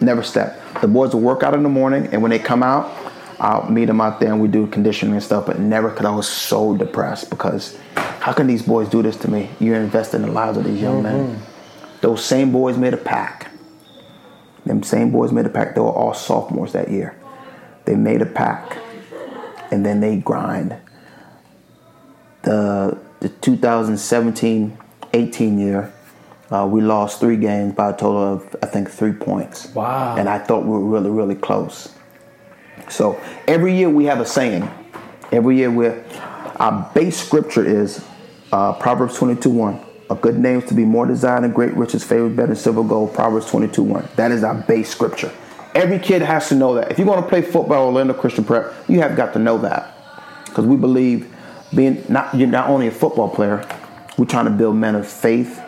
Never 0.00 0.22
stepped. 0.22 0.80
The 0.80 0.88
boys 0.88 1.14
will 1.14 1.22
work 1.22 1.42
out 1.42 1.54
in 1.54 1.62
the 1.62 1.68
morning, 1.68 2.08
and 2.08 2.20
when 2.20 2.30
they 2.30 2.38
come 2.38 2.62
out, 2.62 2.92
I'll 3.40 3.68
meet 3.68 3.86
them 3.86 4.00
out 4.00 4.20
there 4.20 4.32
and 4.32 4.40
we 4.40 4.48
do 4.48 4.66
conditioning 4.66 5.14
and 5.14 5.22
stuff. 5.22 5.46
But 5.46 5.58
never, 5.58 5.90
because 5.90 6.06
I 6.06 6.14
was 6.14 6.28
so 6.28 6.76
depressed. 6.76 7.30
Because 7.30 7.78
how 7.94 8.32
can 8.32 8.46
these 8.46 8.62
boys 8.62 8.88
do 8.88 9.02
this 9.02 9.16
to 9.18 9.30
me? 9.30 9.50
You're 9.60 9.80
investing 9.80 10.22
in 10.22 10.28
the 10.28 10.32
lives 10.32 10.56
of 10.56 10.64
these 10.64 10.80
young 10.80 11.02
mm-hmm. 11.02 11.32
men. 11.32 11.42
Those 12.00 12.24
same 12.24 12.52
boys 12.52 12.76
made 12.76 12.94
a 12.94 12.98
pack. 12.98 13.50
Them 14.66 14.82
same 14.82 15.10
boys 15.10 15.32
made 15.32 15.46
a 15.46 15.50
pack. 15.50 15.74
They 15.74 15.80
were 15.80 15.88
all 15.88 16.14
sophomores 16.14 16.72
that 16.72 16.90
year. 16.90 17.18
They 17.84 17.96
made 17.96 18.22
a 18.22 18.26
pack, 18.26 18.78
and 19.70 19.84
then 19.84 20.00
they 20.00 20.16
grind. 20.16 20.74
The 22.42 22.98
the 23.20 23.28
2017 23.28 24.78
18 25.14 25.58
year, 25.58 25.92
uh, 26.50 26.68
we 26.70 26.80
lost 26.82 27.20
three 27.20 27.36
games 27.36 27.74
by 27.74 27.90
a 27.90 27.92
total 27.92 28.34
of, 28.34 28.56
I 28.62 28.66
think, 28.66 28.90
three 28.90 29.12
points. 29.12 29.72
Wow. 29.74 30.16
And 30.16 30.28
I 30.28 30.38
thought 30.38 30.64
we 30.64 30.70
were 30.70 30.84
really, 30.84 31.10
really 31.10 31.36
close. 31.36 31.93
So 32.90 33.20
every 33.46 33.76
year 33.76 33.88
we 33.88 34.04
have 34.04 34.20
a 34.20 34.26
saying. 34.26 34.68
Every 35.32 35.56
year 35.56 35.70
we're, 35.70 36.04
our 36.56 36.90
base 36.94 37.16
scripture 37.16 37.64
is 37.64 38.04
uh, 38.52 38.72
Proverbs 38.74 39.16
22 39.16 39.50
1. 39.50 39.80
A 40.10 40.14
good 40.14 40.38
name 40.38 40.58
is 40.58 40.68
to 40.68 40.74
be 40.74 40.84
more 40.84 41.06
desired 41.06 41.44
than 41.44 41.52
great 41.52 41.74
riches, 41.74 42.04
favored 42.04 42.36
better 42.36 42.48
than 42.48 42.56
silver 42.56 42.84
gold. 42.84 43.14
Proverbs 43.14 43.46
22 43.46 43.82
1. 43.82 44.08
That 44.16 44.30
is 44.30 44.44
our 44.44 44.54
base 44.54 44.90
scripture. 44.90 45.32
Every 45.74 45.98
kid 45.98 46.22
has 46.22 46.48
to 46.50 46.54
know 46.54 46.74
that. 46.74 46.92
If 46.92 46.98
you're 46.98 47.06
going 47.06 47.22
to 47.22 47.28
play 47.28 47.42
football 47.42 47.86
or 47.86 47.92
learn 47.92 48.08
Orlando 48.08 48.14
Christian 48.14 48.44
Prep, 48.44 48.72
you 48.88 49.00
have 49.00 49.16
got 49.16 49.32
to 49.32 49.40
know 49.40 49.58
that. 49.58 49.92
Because 50.44 50.66
we 50.66 50.76
believe 50.76 51.34
being 51.74 52.04
not 52.08 52.32
you're 52.34 52.46
not 52.46 52.68
only 52.68 52.86
a 52.86 52.92
football 52.92 53.28
player, 53.28 53.66
we're 54.16 54.26
trying 54.26 54.44
to 54.44 54.52
build 54.52 54.76
men 54.76 54.94
of 54.94 55.08
faith, 55.08 55.60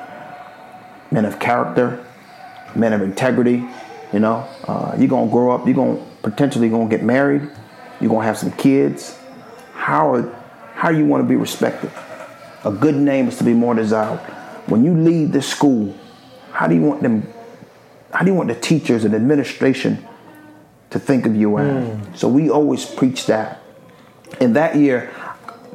men 1.10 1.24
of 1.24 1.40
character, 1.40 2.06
men 2.76 2.92
of 2.92 3.02
integrity. 3.02 3.64
You 4.12 4.20
know, 4.20 4.48
uh, 4.68 4.94
you're 4.96 5.08
gonna 5.08 5.30
grow 5.30 5.50
up. 5.50 5.66
You're 5.66 5.74
gonna 5.74 6.00
potentially 6.26 6.68
gonna 6.68 6.88
get 6.88 7.02
married. 7.02 7.48
You're 8.00 8.10
gonna 8.10 8.24
have 8.24 8.36
some 8.36 8.52
kids. 8.52 9.18
How 9.74 10.14
are, 10.14 10.44
how 10.74 10.90
you 10.90 11.06
want 11.06 11.22
to 11.22 11.28
be 11.28 11.36
respected? 11.36 11.90
A 12.64 12.72
good 12.72 12.96
name 12.96 13.28
is 13.28 13.38
to 13.38 13.44
be 13.44 13.54
more 13.54 13.74
desired. 13.74 14.18
When 14.66 14.84
you 14.84 14.92
leave 14.92 15.32
this 15.32 15.48
school, 15.48 15.96
how 16.52 16.66
do 16.66 16.74
you 16.74 16.82
want 16.82 17.02
them? 17.02 17.32
How 18.12 18.24
do 18.24 18.30
you 18.32 18.34
want 18.34 18.48
the 18.48 18.54
teachers 18.54 19.04
and 19.04 19.14
administration 19.14 20.04
to 20.90 20.98
think 20.98 21.26
of 21.26 21.36
you 21.36 21.58
as. 21.58 21.86
Hmm. 21.86 22.14
So 22.14 22.28
we 22.28 22.50
always 22.50 22.84
preach 22.84 23.26
that. 23.26 23.60
And 24.40 24.56
that 24.56 24.76
year, 24.76 25.12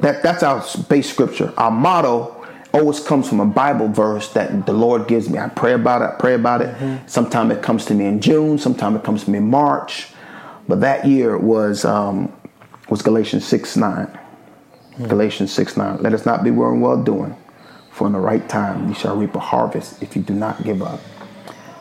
that 0.00 0.22
that's 0.22 0.42
our 0.42 0.64
base 0.88 1.10
scripture. 1.10 1.52
Our 1.56 1.70
motto 1.70 2.46
always 2.74 3.00
comes 3.00 3.28
from 3.28 3.40
a 3.40 3.46
Bible 3.46 3.88
verse 3.88 4.32
that 4.32 4.66
the 4.66 4.72
Lord 4.72 5.06
gives 5.06 5.28
me. 5.28 5.38
I 5.38 5.48
pray 5.48 5.74
about 5.74 6.02
it. 6.02 6.14
I 6.14 6.18
pray 6.18 6.34
about 6.34 6.62
it. 6.62 6.74
Mm-hmm. 6.74 7.06
Sometimes 7.06 7.52
it 7.52 7.62
comes 7.62 7.84
to 7.86 7.94
me 7.94 8.06
in 8.06 8.20
June. 8.20 8.58
Sometimes 8.58 8.96
it 8.96 9.04
comes 9.04 9.24
to 9.24 9.30
me 9.30 9.38
in 9.38 9.48
March. 9.48 10.08
But 10.68 10.80
that 10.80 11.06
year 11.06 11.36
was 11.38 11.84
um, 11.84 12.32
was 12.88 13.02
Galatians 13.02 13.44
six 13.44 13.76
nine. 13.76 14.18
Galatians 15.08 15.52
six 15.52 15.76
nine. 15.76 15.98
Let 16.02 16.12
us 16.12 16.26
not 16.26 16.44
be 16.44 16.50
weary 16.50 16.74
in 16.74 16.80
well 16.80 17.02
doing, 17.02 17.36
for 17.90 18.06
in 18.06 18.12
the 18.12 18.20
right 18.20 18.46
time 18.48 18.88
you 18.88 18.94
shall 18.94 19.16
reap 19.16 19.34
a 19.34 19.40
harvest 19.40 20.02
if 20.02 20.14
you 20.16 20.22
do 20.22 20.34
not 20.34 20.62
give 20.62 20.82
up. 20.82 21.00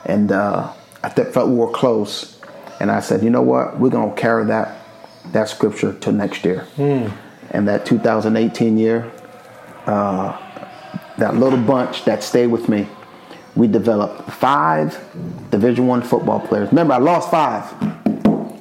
And 0.05 0.31
uh, 0.31 0.73
I 1.03 1.09
felt 1.09 1.49
we 1.49 1.55
were 1.55 1.71
close, 1.71 2.39
and 2.79 2.89
I 2.91 2.99
said, 3.01 3.23
you 3.23 3.29
know 3.29 3.41
what? 3.41 3.79
We're 3.79 3.89
gonna 3.89 4.13
carry 4.15 4.45
that 4.45 4.77
that 5.31 5.49
scripture 5.49 5.93
till 5.93 6.13
next 6.13 6.43
year. 6.43 6.67
And 7.51 7.67
that 7.67 7.85
2018 7.85 8.77
year, 8.77 9.11
uh, 9.85 10.37
that 11.17 11.35
little 11.35 11.59
bunch 11.59 12.05
that 12.05 12.23
stayed 12.23 12.47
with 12.47 12.69
me, 12.69 12.87
we 13.55 13.67
developed 13.67 14.31
five 14.31 14.97
Division 15.51 15.85
One 15.85 16.01
football 16.01 16.39
players. 16.39 16.69
Remember, 16.69 16.93
I 16.93 16.97
lost 16.97 17.29
five. 17.29 17.65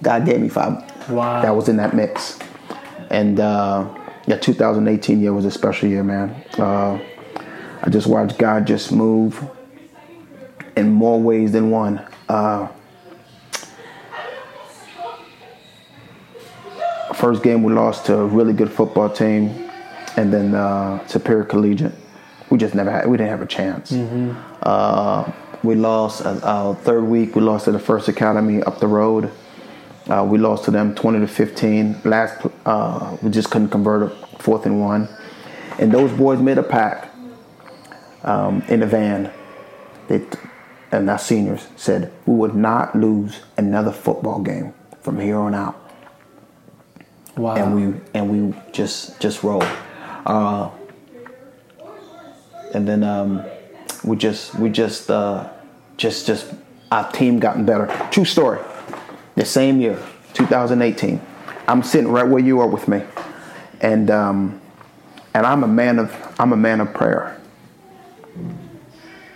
God 0.03 0.25
gave 0.25 0.41
me 0.41 0.49
five. 0.49 1.11
Wow. 1.11 1.43
That 1.43 1.55
was 1.55 1.69
in 1.69 1.77
that 1.77 1.95
mix. 1.95 2.39
And 3.11 3.41
uh, 3.41 3.89
yeah, 4.27 4.37
2018 4.37 5.21
year 5.21 5.33
was 5.33 5.45
a 5.45 5.51
special 5.51 5.89
year, 5.89 6.05
man. 6.05 6.31
Uh, 6.59 6.99
I 7.83 7.89
just 7.91 8.07
watched 8.07 8.39
God 8.39 8.67
just 8.67 8.93
move 8.93 9.43
in 10.77 10.91
more 10.91 11.21
ways 11.21 11.53
than 11.53 11.71
one. 11.71 12.07
Uh, 12.29 12.69
first 17.15 17.43
game 17.43 17.63
we 17.63 17.73
lost 17.73 18.07
to 18.07 18.17
a 18.19 18.27
really 18.27 18.53
good 18.53 18.71
football 18.71 19.11
team, 19.11 19.69
and 20.17 20.33
then 20.33 20.55
uh, 20.55 21.07
Superior 21.07 21.45
Collegiate. 21.45 21.93
We 22.51 22.59
just 22.59 22.75
never 22.75 22.91
had. 22.91 23.07
We 23.07 23.17
didn't 23.17 23.31
have 23.31 23.43
a 23.43 23.47
chance. 23.47 23.93
Uh, 23.93 25.33
we 25.63 25.75
lost 25.75 26.25
uh, 26.25 26.41
our 26.43 26.75
third 26.75 27.05
week. 27.05 27.37
We 27.37 27.43
lost 27.43 27.67
to 27.67 27.73
the 27.73 27.79
First 27.79 28.09
Academy 28.09 28.63
up 28.63 28.81
the 28.81 28.89
road. 28.89 29.31
Uh, 30.11 30.25
we 30.25 30.39
lost 30.39 30.65
to 30.65 30.71
them 30.71 30.95
20 30.95 31.21
to 31.21 31.27
15. 31.29 32.03
Last, 32.05 32.45
uh, 32.67 33.17
we 33.23 33.31
just 33.31 33.51
couldn't 33.51 33.69
convert 33.69 34.03
a 34.03 34.09
fourth 34.39 34.67
and 34.67 34.81
one. 34.81 35.09
And 35.79 35.93
those 35.93 36.11
boys 36.13 36.41
made 36.41 36.59
a 36.59 36.63
pact 36.63 37.15
um, 38.25 38.63
in 38.69 38.81
the 38.81 38.87
van. 38.87 39.33
They, 40.09 40.27
and 40.93 41.09
our 41.09 41.19
seniors 41.19 41.69
said 41.77 42.13
we 42.27 42.35
would 42.35 42.57
not 42.57 42.97
lose 42.97 43.41
another 43.57 43.93
football 43.93 44.41
game 44.41 44.75
from 45.01 45.21
here 45.21 45.39
on 45.39 45.55
out 45.55 45.77
Wow. 47.37 47.55
and 47.55 47.75
we 47.75 48.01
and 48.13 48.29
we 48.29 48.61
just 48.73 49.21
just 49.21 49.43
rolled. 49.45 49.67
Uh, 50.27 50.71
and 52.75 52.87
then 52.87 53.03
um, 53.05 53.45
we 54.05 54.17
just 54.17 54.55
we 54.57 54.69
just 54.69 55.11
uh, 55.11 55.49
just 55.97 56.27
just 56.27 56.53
our 56.91 57.11
team 57.13 57.39
gotten 57.39 57.65
better. 57.65 57.87
True 58.11 58.25
story. 58.25 58.59
The 59.41 59.47
same 59.47 59.81
year, 59.81 59.99
2018, 60.35 61.19
I'm 61.67 61.83
sitting 61.83 62.13
right 62.13 62.29
where 62.29 62.43
you 62.43 62.61
are 62.61 62.67
with 62.67 62.87
me, 62.89 63.03
and 63.81 64.11
um, 64.11 64.61
and 65.33 65.47
I'm 65.47 65.65
a 65.65 65.67
man 65.67 65.99
of 65.99 66.15
I'm 66.39 66.53
a 66.53 66.59
man 66.59 66.83
of 66.83 66.93
prayer. 66.93 67.41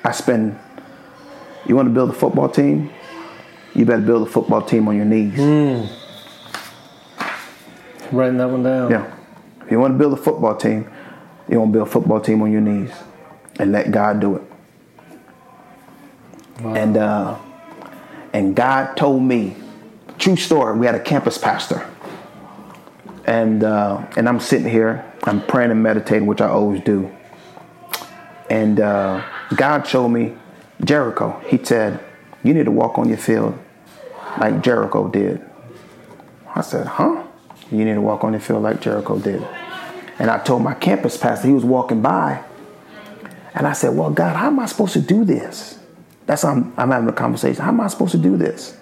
I 0.04 0.12
spend. 0.12 0.58
You 1.64 1.74
want 1.74 1.88
to 1.88 1.94
build 1.94 2.10
a 2.10 2.12
football 2.12 2.50
team? 2.50 2.90
You 3.74 3.86
better 3.86 4.02
build 4.02 4.28
a 4.28 4.30
football 4.30 4.60
team 4.60 4.88
on 4.88 4.96
your 4.96 5.06
knees. 5.06 5.38
Writing 8.12 8.36
that 8.36 8.50
one 8.50 8.62
down. 8.62 8.90
Yeah. 8.90 9.10
If 9.64 9.70
you 9.70 9.80
want 9.80 9.94
to 9.94 9.98
build 9.98 10.12
a 10.12 10.22
football 10.22 10.54
team, 10.54 10.86
you 11.48 11.58
want 11.58 11.72
to 11.72 11.78
build 11.78 11.88
a 11.88 11.90
football 11.90 12.20
team 12.20 12.42
on 12.42 12.52
your 12.52 12.60
knees 12.60 12.90
and 13.58 13.72
let 13.72 13.90
God 13.90 14.20
do 14.20 14.36
it. 14.36 14.42
And 16.62 16.98
uh, 16.98 17.38
and 18.34 18.54
God 18.54 18.98
told 18.98 19.22
me, 19.22 19.56
true 20.24 20.36
story. 20.36 20.78
We 20.78 20.86
had 20.86 20.94
a 20.94 21.00
campus 21.00 21.36
pastor, 21.36 21.88
and 23.26 23.62
uh, 23.62 24.06
and 24.16 24.28
I'm 24.28 24.40
sitting 24.40 24.68
here, 24.68 25.04
I'm 25.24 25.44
praying 25.46 25.70
and 25.70 25.82
meditating, 25.82 26.26
which 26.26 26.40
I 26.40 26.48
always 26.48 26.80
do. 26.82 27.14
And 28.48 28.80
uh, 28.80 29.22
God 29.54 29.86
showed 29.86 30.08
me 30.08 30.34
Jericho. 30.82 31.40
He 31.46 31.62
said, 31.62 32.00
"You 32.42 32.54
need 32.54 32.64
to 32.64 32.70
walk 32.70 32.98
on 32.98 33.08
your 33.08 33.18
field 33.18 33.58
like 34.38 34.62
Jericho 34.62 35.08
did." 35.08 35.44
I 36.54 36.62
said, 36.62 36.86
"Huh?" 36.86 37.24
You 37.70 37.84
need 37.84 37.94
to 37.94 38.00
walk 38.00 38.24
on 38.24 38.32
your 38.32 38.40
field 38.40 38.62
like 38.62 38.80
Jericho 38.80 39.18
did. 39.18 39.46
And 40.18 40.30
I 40.30 40.38
told 40.38 40.62
my 40.62 40.74
campus 40.74 41.16
pastor, 41.16 41.48
he 41.48 41.52
was 41.52 41.64
walking 41.64 42.02
by, 42.02 42.44
and 43.54 43.66
I 43.66 43.72
said, 43.72 43.96
Well, 43.96 44.10
God, 44.10 44.36
how 44.36 44.48
am 44.48 44.60
I 44.60 44.66
supposed 44.66 44.92
to 44.94 45.00
do 45.00 45.24
this? 45.24 45.78
That's 46.26 46.42
how 46.42 46.50
I'm, 46.50 46.72
I'm 46.76 46.90
having 46.90 47.08
a 47.08 47.12
conversation. 47.12 47.62
How 47.62 47.70
am 47.70 47.80
I 47.80 47.88
supposed 47.88 48.12
to 48.12 48.18
do 48.18 48.36
this? 48.36 48.76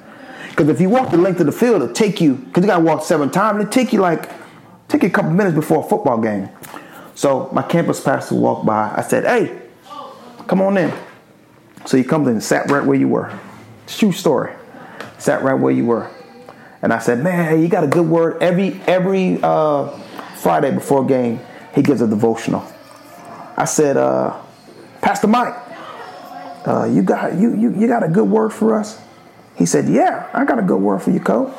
Because 0.53 0.69
if 0.69 0.83
you 0.83 0.91
walk 0.91 1.11
the 1.11 1.17
length 1.17 1.41
of 1.41 1.47
the 1.47 1.53
field, 1.53 1.83
it'll 1.83 1.95
take 1.95 2.21
you, 2.21 2.35
because 2.35 2.63
you 2.63 2.69
got 2.69 2.77
to 2.77 2.85
walk 2.85 3.03
seven 3.03 3.31
times, 3.31 3.61
it'll 3.61 3.73
take 3.73 3.93
you 3.93 4.01
like, 4.01 4.31
take 4.89 5.03
you 5.03 5.09
a 5.09 5.11
couple 5.11 5.31
minutes 5.31 5.55
before 5.55 5.83
a 5.83 5.89
football 5.89 6.19
game. 6.21 6.51
So 7.15 7.49
my 7.53 7.63
campus 7.63 8.01
pastor 8.01 8.35
walked 8.35 8.67
by. 8.67 8.93
I 8.95 9.01
said, 9.01 9.25
Hey, 9.25 9.63
come 10.47 10.61
on 10.61 10.77
in. 10.77 10.93
So 11.87 11.97
he 11.97 12.05
comes 12.05 12.29
in 12.29 12.35
and 12.35 12.43
sat 12.43 12.71
right 12.71 12.85
where 12.85 12.97
you 12.97 13.09
were. 13.09 13.37
True 13.87 14.13
story. 14.13 14.53
Sat 15.19 15.43
right 15.43 15.55
where 15.55 15.73
you 15.73 15.87
were. 15.87 16.11
And 16.83 16.93
I 16.93 16.99
said, 16.99 17.23
man, 17.23 17.63
you 17.63 17.69
got 17.69 17.85
a 17.85 17.89
good 17.89 18.07
word. 18.07 18.43
Every 18.43 18.81
every 18.87 19.39
uh, 19.43 19.89
Friday 20.37 20.73
before 20.73 21.07
game, 21.07 21.41
he 21.75 21.83
gives 21.83 22.01
a 22.01 22.09
devotional. 22.09 22.65
I 23.57 23.65
said, 23.65 23.97
uh, 23.97 24.41
Pastor 25.01 25.29
Mike, 25.29 25.55
uh, 26.67 26.89
you 26.91 27.03
got 27.03 27.35
you, 27.35 27.57
you 27.57 27.73
you 27.75 27.87
got 27.87 28.03
a 28.03 28.09
good 28.09 28.29
word 28.29 28.51
for 28.53 28.79
us? 28.79 29.01
He 29.57 29.67
said, 29.67 29.89
Yeah, 29.89 30.29
I 30.33 30.45
got 30.45 30.59
a 30.59 30.63
good 30.63 30.81
word 30.81 31.01
for 31.03 31.11
you, 31.11 31.21
Cole. 31.21 31.53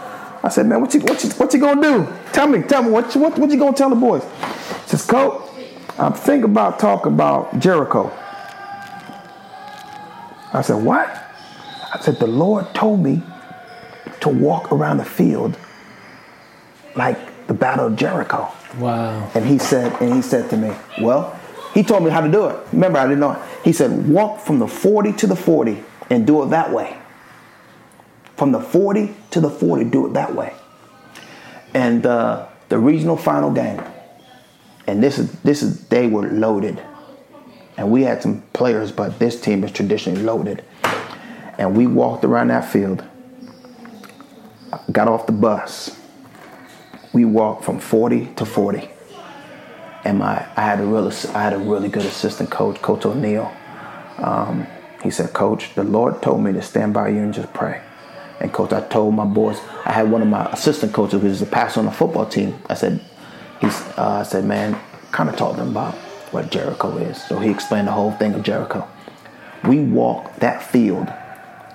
I 0.43 0.49
said, 0.49 0.65
Man, 0.65 0.81
what 0.81 0.93
you 0.93 0.99
what 1.01 1.23
you 1.23 1.29
what 1.31 1.53
you 1.53 1.59
gonna 1.59 1.81
do? 1.81 2.07
Tell 2.31 2.47
me, 2.47 2.61
tell 2.61 2.83
me 2.83 2.89
what 2.89 3.13
you, 3.15 3.21
what, 3.21 3.37
what 3.37 3.49
you 3.49 3.57
gonna 3.57 3.75
tell 3.75 3.89
the 3.89 3.95
boys? 3.95 4.23
He 4.23 4.89
says, 4.89 5.05
Cole, 5.05 5.49
I'm 5.97 6.13
thinking 6.13 6.51
about 6.51 6.79
talking 6.79 7.13
about 7.13 7.59
Jericho. 7.59 8.11
I 10.53 10.61
said, 10.61 10.83
What? 10.83 11.07
I 11.93 11.99
said, 12.01 12.17
The 12.17 12.27
Lord 12.27 12.73
told 12.73 13.01
me 13.01 13.23
to 14.21 14.29
walk 14.29 14.71
around 14.71 14.97
the 14.97 15.05
field 15.05 15.57
like 16.95 17.47
the 17.47 17.53
battle 17.53 17.87
of 17.87 17.95
Jericho. 17.95 18.49
Wow. 18.77 19.29
And 19.35 19.45
he 19.45 19.57
said, 19.59 20.01
and 20.01 20.13
he 20.13 20.21
said 20.21 20.49
to 20.49 20.57
me, 20.57 20.71
Well, 21.01 21.39
he 21.73 21.83
told 21.83 22.03
me 22.03 22.11
how 22.11 22.21
to 22.21 22.31
do 22.31 22.47
it. 22.47 22.57
Remember, 22.71 22.99
I 22.99 23.05
didn't 23.05 23.19
know. 23.19 23.41
He 23.63 23.73
said, 23.73 24.07
walk 24.07 24.39
from 24.41 24.59
the 24.59 24.67
40 24.67 25.13
to 25.13 25.27
the 25.27 25.35
40 25.35 25.83
and 26.09 26.27
do 26.27 26.43
it 26.43 26.47
that 26.47 26.71
way. 26.71 26.97
From 28.35 28.51
the 28.51 28.59
40 28.59 29.13
to 29.31 29.41
the 29.41 29.49
40, 29.49 29.85
do 29.85 30.07
it 30.07 30.13
that 30.13 30.33
way. 30.35 30.53
And 31.73 32.05
uh, 32.05 32.47
the 32.69 32.77
regional 32.77 33.17
final 33.17 33.51
game, 33.51 33.81
and 34.87 35.01
this 35.01 35.17
is 35.17 35.31
this 35.41 35.63
is 35.63 35.87
they 35.87 36.07
were 36.07 36.27
loaded. 36.29 36.81
And 37.77 37.89
we 37.89 38.03
had 38.03 38.21
some 38.21 38.43
players, 38.53 38.91
but 38.91 39.17
this 39.17 39.41
team 39.41 39.63
is 39.63 39.71
traditionally 39.71 40.21
loaded. 40.21 40.63
And 41.57 41.75
we 41.75 41.87
walked 41.87 42.23
around 42.23 42.49
that 42.49 42.71
field, 42.71 43.03
got 44.91 45.07
off 45.07 45.25
the 45.25 45.31
bus. 45.31 45.99
We 47.13 47.25
walked 47.25 47.63
from 47.63 47.79
40 47.79 48.33
to 48.35 48.45
40 48.45 48.89
and 50.03 50.19
my 50.19 50.45
I 50.55 50.61
had 50.61 50.79
a 50.79 50.85
real 50.85 51.11
I 51.33 51.43
had 51.43 51.53
a 51.53 51.57
really 51.57 51.89
good 51.89 52.05
assistant 52.05 52.49
coach, 52.49 52.81
Coach 52.81 53.05
O'Neill. 53.05 53.51
Um, 54.17 54.67
he 55.01 55.09
said, 55.09 55.33
Coach, 55.33 55.75
the 55.75 55.83
Lord 55.83 56.21
told 56.21 56.43
me 56.43 56.53
to 56.53 56.61
stand 56.61 56.93
by 56.93 57.09
you 57.09 57.19
and 57.19 57.33
just 57.33 57.53
pray. 57.53 57.81
And 58.43 58.51
coach, 58.51 58.73
I 58.73 58.81
told 58.81 59.15
my 59.15 59.25
boys. 59.25 59.59
I 59.85 59.93
had 59.93 60.11
one 60.11 60.21
of 60.21 60.27
my 60.27 60.45
assistant 60.51 60.93
coaches 60.93 61.21
who 61.21 61.27
was 61.29 61.41
a 61.41 61.45
passer 61.45 61.79
on 61.79 61.85
the 61.85 61.91
football 61.91 62.25
team. 62.25 62.59
I 62.69 62.73
said, 62.73 62.99
he's 63.61 63.81
uh, 63.97 64.19
I 64.19 64.23
said, 64.23 64.43
man, 64.43 64.77
kind 65.11 65.29
of 65.29 65.37
taught 65.37 65.55
them 65.55 65.69
about 65.69 65.95
what 66.31 66.51
Jericho 66.51 66.97
is. 66.97 67.23
So 67.23 67.39
he 67.39 67.49
explained 67.49 67.87
the 67.87 67.93
whole 67.93 68.11
thing 68.11 68.33
of 68.33 68.43
Jericho. 68.43 68.85
We 69.63 69.79
walked 69.79 70.41
that 70.41 70.61
field 70.61 71.07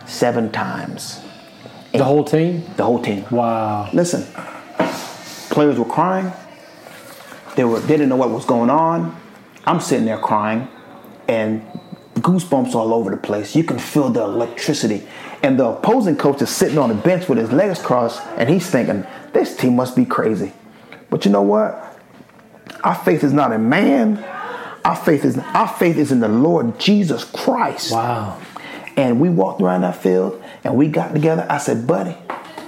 seven 0.07 0.53
times. 0.53 1.21
The 1.93 2.05
whole 2.05 2.25
team? 2.25 2.65
The 2.77 2.85
whole 2.85 3.01
team. 3.01 3.25
Wow. 3.31 3.89
Listen, 3.95 4.27
players 5.49 5.79
were 5.79 5.87
crying. 5.87 6.31
They 7.57 7.65
were 7.65 7.81
they 7.81 7.95
didn't 7.95 8.11
know 8.11 8.17
what 8.17 8.31
was 8.31 8.45
going 8.45 8.69
on. 8.69 9.19
I'm 9.65 9.81
sitting 9.81 10.05
there 10.05 10.19
crying, 10.19 10.69
and 11.27 11.67
goosebumps 12.21 12.75
all 12.75 12.93
over 12.95 13.11
the 13.11 13.17
place. 13.17 13.57
You 13.57 13.65
can 13.65 13.79
feel 13.79 14.11
the 14.11 14.23
electricity. 14.23 15.07
And 15.43 15.59
the 15.59 15.67
opposing 15.67 16.17
coach 16.17 16.43
is 16.43 16.51
sitting 16.51 16.79
on 16.79 16.89
the 16.89 16.95
bench 16.95 17.29
with 17.29 17.39
his 17.39 17.53
legs 17.53 17.81
crossed, 17.81 18.23
and 18.37 18.49
he's 18.49 18.69
thinking, 18.69 19.07
this 19.33 19.57
team 19.57 19.77
must 19.77 19.95
be 19.95 20.05
crazy. 20.05 20.53
But 21.11 21.25
you 21.25 21.31
know 21.31 21.43
what? 21.43 21.85
Our 22.85 22.95
faith 22.95 23.25
is 23.25 23.33
not 23.33 23.53
in 23.53 23.69
man. 23.69 24.19
Our 24.85 24.97
faith 24.97 25.25
is 25.25 25.39
our 25.39 25.69
faith 25.69 25.97
is 25.97 26.13
in 26.13 26.21
the 26.21 26.29
Lord 26.29 26.79
Jesus 26.79 27.25
Christ. 27.25 27.93
Wow. 27.93 28.41
And 28.97 29.21
we 29.21 29.29
walked 29.29 29.61
around 29.61 29.83
that 29.83 29.97
field 29.97 30.43
and 30.65 30.77
we 30.77 30.89
got 30.89 31.13
together. 31.13 31.47
I 31.49 31.59
said, 31.59 31.87
buddy, 31.87 32.17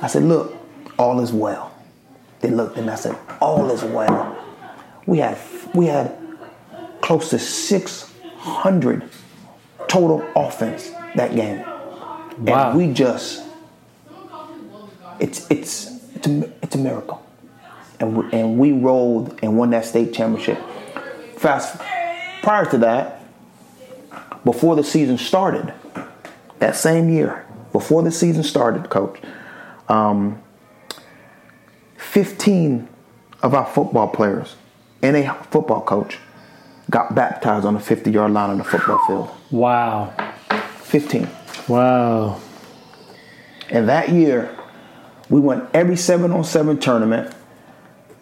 I 0.02 0.06
said, 0.06 0.24
look, 0.24 0.56
all 0.98 1.20
is 1.20 1.32
well. 1.32 1.74
They 2.40 2.50
looked 2.50 2.76
and 2.76 2.90
I 2.90 2.94
said, 2.94 3.16
all 3.40 3.70
is 3.70 3.82
well. 3.82 4.36
We 5.06 5.18
had 5.18 5.38
we 5.74 5.86
had 5.86 6.16
close 7.00 7.30
to 7.30 7.38
600 7.38 9.10
total 9.90 10.24
offense 10.36 10.90
that 11.16 11.34
game. 11.34 11.58
Wow. 12.38 12.70
And 12.70 12.78
we 12.78 12.94
just 12.94 13.44
it's 15.18 15.50
it's 15.50 16.00
it's 16.14 16.26
a, 16.26 16.52
it's 16.62 16.74
a 16.76 16.78
miracle. 16.78 17.26
And 17.98 18.16
we, 18.16 18.32
and 18.32 18.58
we 18.58 18.72
rolled 18.72 19.38
and 19.42 19.58
won 19.58 19.70
that 19.70 19.84
state 19.84 20.14
championship. 20.14 20.58
Fast 21.36 21.78
prior 22.42 22.64
to 22.70 22.78
that, 22.78 23.22
before 24.44 24.74
the 24.76 24.84
season 24.84 25.18
started, 25.18 25.74
that 26.60 26.76
same 26.76 27.10
year, 27.10 27.44
before 27.72 28.02
the 28.02 28.10
season 28.10 28.42
started, 28.42 28.88
coach, 28.88 29.20
um, 29.88 30.40
15 31.98 32.88
of 33.42 33.54
our 33.54 33.66
football 33.66 34.08
players 34.08 34.56
and 35.02 35.16
a 35.16 35.34
football 35.50 35.82
coach 35.82 36.18
got 36.88 37.14
baptized 37.14 37.66
on 37.66 37.74
the 37.74 37.80
50 37.80 38.10
yard 38.10 38.32
line 38.32 38.50
on 38.50 38.58
the 38.58 38.64
football 38.64 39.04
field. 39.06 39.39
Wow. 39.50 40.14
15. 40.82 41.28
Wow. 41.68 42.40
And 43.68 43.88
that 43.88 44.10
year, 44.10 44.56
we 45.28 45.40
won 45.40 45.68
every 45.72 45.96
seven 45.96 46.32
on 46.32 46.44
seven 46.44 46.78
tournament. 46.78 47.34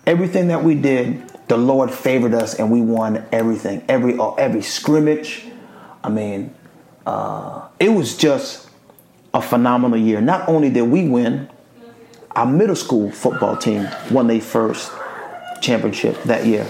Everything 0.07 0.49
that 0.49 0.63
we 0.63 0.75
did, 0.75 1.27
the 1.49 1.57
Lord 1.57 1.91
favored 1.91 2.35
us, 2.35 2.59
and 2.59 2.71
we 2.71 2.83
won 2.83 3.27
everything. 3.33 3.85
Every 3.89 4.19
uh, 4.19 4.33
every 4.35 4.63
scrimmage. 4.63 5.45
I 6.05 6.11
mean, 6.11 6.55
uh, 7.07 7.69
it 7.81 7.89
was 7.89 8.17
just 8.17 8.69
a 9.33 9.41
phenomenal 9.41 9.99
year. 9.99 10.21
Not 10.21 10.49
only 10.49 10.71
did 10.71 10.83
we 10.83 11.09
win, 11.09 11.49
our 12.33 12.47
middle 12.47 12.77
school 12.77 13.11
football 13.11 13.57
team 13.57 13.89
won 14.11 14.27
their 14.27 14.41
first 14.41 14.93
championship 15.61 16.23
that 16.25 16.47
year. 16.47 16.67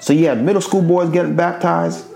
So 0.00 0.12
you 0.12 0.26
had 0.26 0.42
middle 0.42 0.62
school 0.62 0.82
boys 0.82 1.10
getting 1.10 1.36
baptized, 1.36 2.06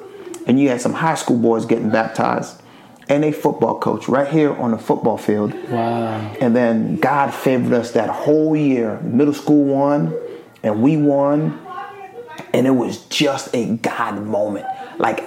and 0.49 0.59
you 0.59 0.71
had 0.71 0.81
some 0.81 0.95
high 0.95 1.15
school 1.15 1.37
boys 1.37 1.67
getting 1.67 1.91
baptized, 1.91 2.61
and 3.09 3.25
a 3.25 3.31
football 3.31 3.79
coach 3.79 4.09
right 4.09 4.29
here 4.29 4.53
on 4.55 4.71
the 4.71 4.79
football 4.79 5.19
field. 5.19 5.55
Wow. 5.71 6.35
And 6.41 6.57
then 6.57 6.97
God 6.97 7.33
favored 7.33 7.75
us 7.75 7.93
that 7.93 8.09
whole 8.09 8.57
year. 8.57 8.99
Middle 9.01 9.35
school 9.35 9.65
won, 9.65 10.15
and 10.63 10.83
we 10.83 10.97
won, 10.97 11.61
and 12.55 12.67
it 12.67 12.71
was 12.71 13.05
just 13.07 13.55
a 13.55 13.77
God 13.77 14.25
moment. 14.25 14.67
Like, 14.99 15.25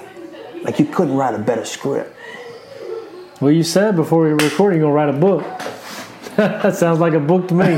like 0.64 0.78
you 0.78 0.84
couldn't 0.86 1.14
write 1.14 1.34
a 1.34 1.38
better 1.38 1.64
script. 1.64 2.14
Well, 3.40 3.52
you 3.52 3.62
said 3.62 3.96
before 3.96 4.24
we 4.24 4.30
were 4.30 4.36
recording 4.36 4.80
you're 4.80 4.92
going 4.92 5.08
to 5.08 5.12
write 5.12 5.14
a 5.14 5.18
book. 5.18 5.42
that 6.36 6.76
sounds 6.76 6.98
like 7.00 7.12
a 7.12 7.20
book 7.20 7.48
to 7.48 7.54
me. 7.54 7.64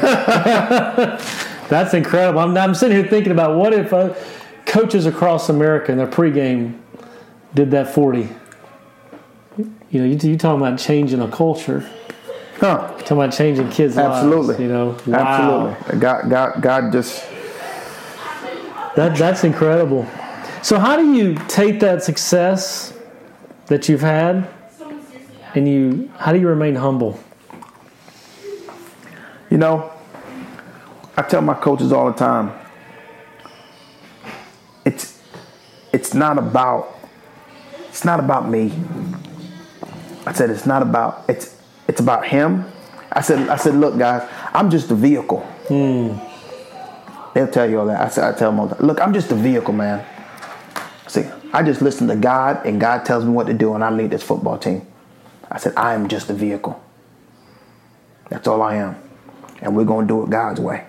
That's 1.69 1.95
incredible. 1.95 2.41
I'm, 2.41 2.57
I'm 2.57 2.75
sitting 2.75 2.97
here 2.97 3.09
thinking 3.09 3.33
about 3.33 3.57
what 3.57 3.73
if 3.73 3.93
uh, 3.93 4.15
coaches 4.67 5.07
across 5.07 5.49
America 5.49 5.91
in 5.91 5.99
their 5.99 6.07
pregame 6.07 6.79
did 7.55 7.71
that 7.71 7.93
40. 7.95 8.29
You 9.59 10.01
know, 10.01 10.05
you, 10.05 10.31
you 10.31 10.37
talking 10.37 10.61
about 10.61 10.79
changing 10.79 11.21
a 11.21 11.29
culture. 11.29 11.89
Huh? 12.57 12.89
Talking 12.99 13.17
about 13.17 13.33
changing 13.33 13.71
kids' 13.71 13.97
Absolutely. 13.97 14.47
lives. 14.47 14.61
You 14.61 14.69
know, 14.69 14.97
wow. 15.07 15.69
Absolutely. 15.69 16.01
God, 16.01 16.31
God, 16.31 16.63
God 16.63 16.93
just. 16.93 17.25
That 18.97 19.17
that's 19.17 19.43
incredible. 19.45 20.09
So 20.63 20.79
how 20.79 20.97
do 20.97 21.15
you 21.15 21.35
take 21.49 21.81
that 21.81 22.03
success 22.03 22.97
that 23.67 23.89
you've 23.89 24.01
had, 24.01 24.49
and 25.55 25.69
you 25.69 26.11
how 26.17 26.33
do 26.33 26.41
you 26.41 26.49
remain 26.49 26.77
humble? 26.77 27.19
You 29.51 29.59
know, 29.59 29.93
I 31.17 31.23
tell 31.23 31.43
my 31.43 31.55
coaches 31.55 31.93
all 31.93 32.11
the 32.11 32.17
time. 32.17 32.53
It's 34.85 35.21
it's 35.93 36.15
not 36.15 36.39
about 36.39 36.94
it's 37.95 38.05
not 38.05 38.19
about 38.19 38.49
me. 38.49 38.73
I 40.27 40.33
said 40.33 40.51
it's 40.51 40.67
not 40.67 40.83
about 40.83 41.27
it's 41.29 41.57
it's 41.87 42.01
about 42.01 42.27
him. 42.27 42.65
I 43.13 43.21
said 43.21 43.49
I 43.49 43.55
said 43.55 43.77
look 43.77 43.97
guys, 43.97 44.29
I'm 44.53 44.69
just 44.69 44.91
a 44.91 44.97
vehicle. 44.97 45.47
They'll 47.35 47.47
tell 47.47 47.71
you 47.71 47.79
all 47.79 47.87
that. 47.87 48.01
I 48.01 48.09
said 48.09 48.25
I 48.25 48.37
tell 48.37 48.51
them 48.51 48.59
all 48.59 48.67
that. 48.67 48.83
Look, 48.83 49.01
I'm 49.01 49.15
just 49.15 49.31
a 49.31 49.37
vehicle, 49.37 49.73
man. 49.73 50.05
See, 51.07 51.25
I 51.53 51.63
just 51.63 51.83
listen 51.83 52.09
to 52.09 52.17
God 52.17 52.67
and 52.67 52.81
God 52.81 53.05
tells 53.05 53.25
me 53.25 53.31
what 53.31 53.47
to 53.47 53.55
do 53.55 53.77
and 53.77 53.85
I 53.85 53.91
lead 53.91 54.11
this 54.11 54.25
football 54.25 54.59
team. 54.59 54.85
I 55.49 55.59
said 55.59 55.75
I 55.77 55.95
am 55.95 56.09
just 56.09 56.29
a 56.31 56.35
vehicle. 56.35 56.83
That's 58.29 58.49
all 58.49 58.61
I 58.61 58.75
am. 58.75 58.97
And 59.63 59.77
we're 59.77 59.85
gonna 59.85 60.09
do 60.09 60.25
it 60.25 60.31
God's 60.31 60.59
way. 60.61 60.85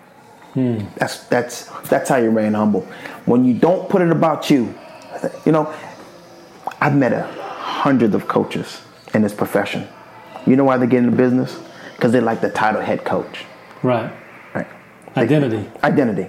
Hmm. 0.56 0.80
That's 0.96 1.24
that's 1.26 1.66
that's 1.88 2.10
how 2.10 2.16
you 2.16 2.32
remain 2.32 2.56
humble. 2.56 2.82
When 3.28 3.46
you 3.46 3.54
don't 3.54 3.88
put 3.90 4.02
it 4.02 4.10
about 4.10 4.50
you, 4.50 4.74
you 5.46 5.52
know, 5.52 5.72
I've 6.80 6.96
met 6.96 7.14
a 7.14 7.24
hundred 7.24 8.14
of 8.14 8.28
coaches 8.28 8.82
in 9.14 9.22
this 9.22 9.34
profession. 9.34 9.88
You 10.46 10.56
know 10.56 10.64
why 10.64 10.78
they 10.78 10.88
get 10.88 11.04
into 11.04 11.16
business? 11.16 11.60
Because 11.96 12.12
they 12.12 12.20
like 12.20 12.42
the 12.42 12.50
title 12.50 12.82
head 12.82 13.04
coach. 13.04 13.46
Right. 13.82 14.12
Right. 14.54 14.68
Identity. 15.16 15.70
Identity. 15.84 16.28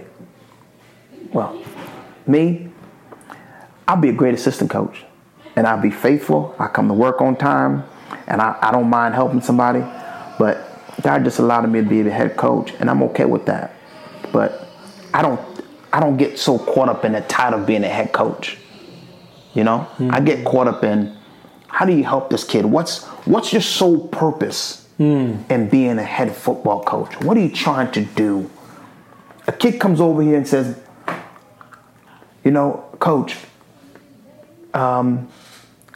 Well, 1.33 1.63
me, 2.27 2.71
I'll 3.87 3.97
be 3.97 4.09
a 4.09 4.13
great 4.13 4.35
assistant 4.35 4.71
coach. 4.71 5.05
And 5.57 5.67
I'll 5.67 5.81
be 5.81 5.91
faithful. 5.91 6.55
I 6.59 6.69
come 6.69 6.89
to 6.89 6.95
work 6.95 7.21
on 7.21 7.37
time. 7.37 7.85
And 8.27 8.41
I, 8.41 8.57
I 8.61 8.73
don't 8.73 8.89
mind 8.89 9.15
helping 9.15 9.41
somebody. 9.41 9.81
But 10.39 11.03
God 11.03 11.25
just 11.25 11.39
allowed 11.39 11.69
me 11.69 11.81
to 11.83 11.89
be 11.89 12.03
the 12.03 12.11
head 12.11 12.37
coach. 12.37 12.73
And 12.79 12.89
I'm 12.89 13.03
okay 13.05 13.25
with 13.25 13.47
that. 13.47 13.75
But 14.33 14.69
I 15.13 15.23
don't 15.23 15.41
I 15.93 16.01
don't 16.01 16.19
get 16.19 16.39
so 16.39 16.59
caught 16.59 16.91
up 16.91 17.05
in 17.07 17.13
the 17.13 17.23
title 17.23 17.61
of 17.61 17.67
being 17.67 17.83
a 17.85 17.89
head 17.89 18.13
coach. 18.13 18.59
You 19.57 19.65
know? 19.65 19.89
Mm-hmm. 19.99 20.11
I 20.13 20.21
get 20.21 20.45
caught 20.45 20.69
up 20.69 20.85
in 20.85 21.17
how 21.67 21.87
do 21.87 21.93
you 21.93 22.05
help 22.05 22.31
this 22.31 22.45
kid? 22.45 22.67
What's 22.67 23.05
what's 23.27 23.53
your 23.53 23.63
sole 23.63 24.07
purpose 24.09 24.87
mm. 24.99 25.51
in 25.51 25.69
being 25.69 25.99
a 25.99 26.03
head 26.03 26.35
football 26.35 26.85
coach? 26.85 27.19
What 27.23 27.37
are 27.37 27.41
you 27.41 27.51
trying 27.51 27.91
to 27.93 28.03
do? 28.03 28.51
A 29.47 29.53
kid 29.53 29.81
comes 29.81 30.01
over 30.01 30.23
here 30.23 30.37
and 30.37 30.47
says, 30.47 30.79
you 32.45 32.51
know, 32.51 32.85
coach, 32.99 33.37
um, 34.75 35.29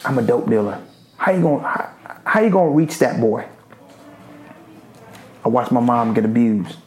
I'm 0.03 0.17
a 0.17 0.21
dope 0.21 0.49
dealer. 0.49 0.81
How 1.17 1.31
you 1.31 1.41
gonna 1.41 1.67
how, 1.67 2.17
how 2.25 2.41
you 2.41 2.49
gonna 2.49 2.71
reach 2.71 2.97
that 2.99 3.19
boy? 3.21 3.45
I 5.43 5.49
watched 5.49 5.71
my 5.71 5.81
mom 5.81 6.13
get 6.13 6.25
abused. 6.25 6.77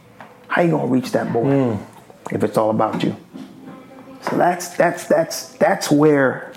How 0.48 0.62
you 0.62 0.72
gonna 0.72 0.86
reach 0.86 1.12
that 1.12 1.32
boy 1.32 1.44
mm. 1.44 1.86
if 2.32 2.42
it's 2.42 2.56
all 2.56 2.70
about 2.70 3.02
you? 3.02 3.16
So 4.22 4.36
that's 4.36 4.76
that's 4.76 5.06
that's 5.06 5.54
that's 5.54 5.90
where 5.90 6.53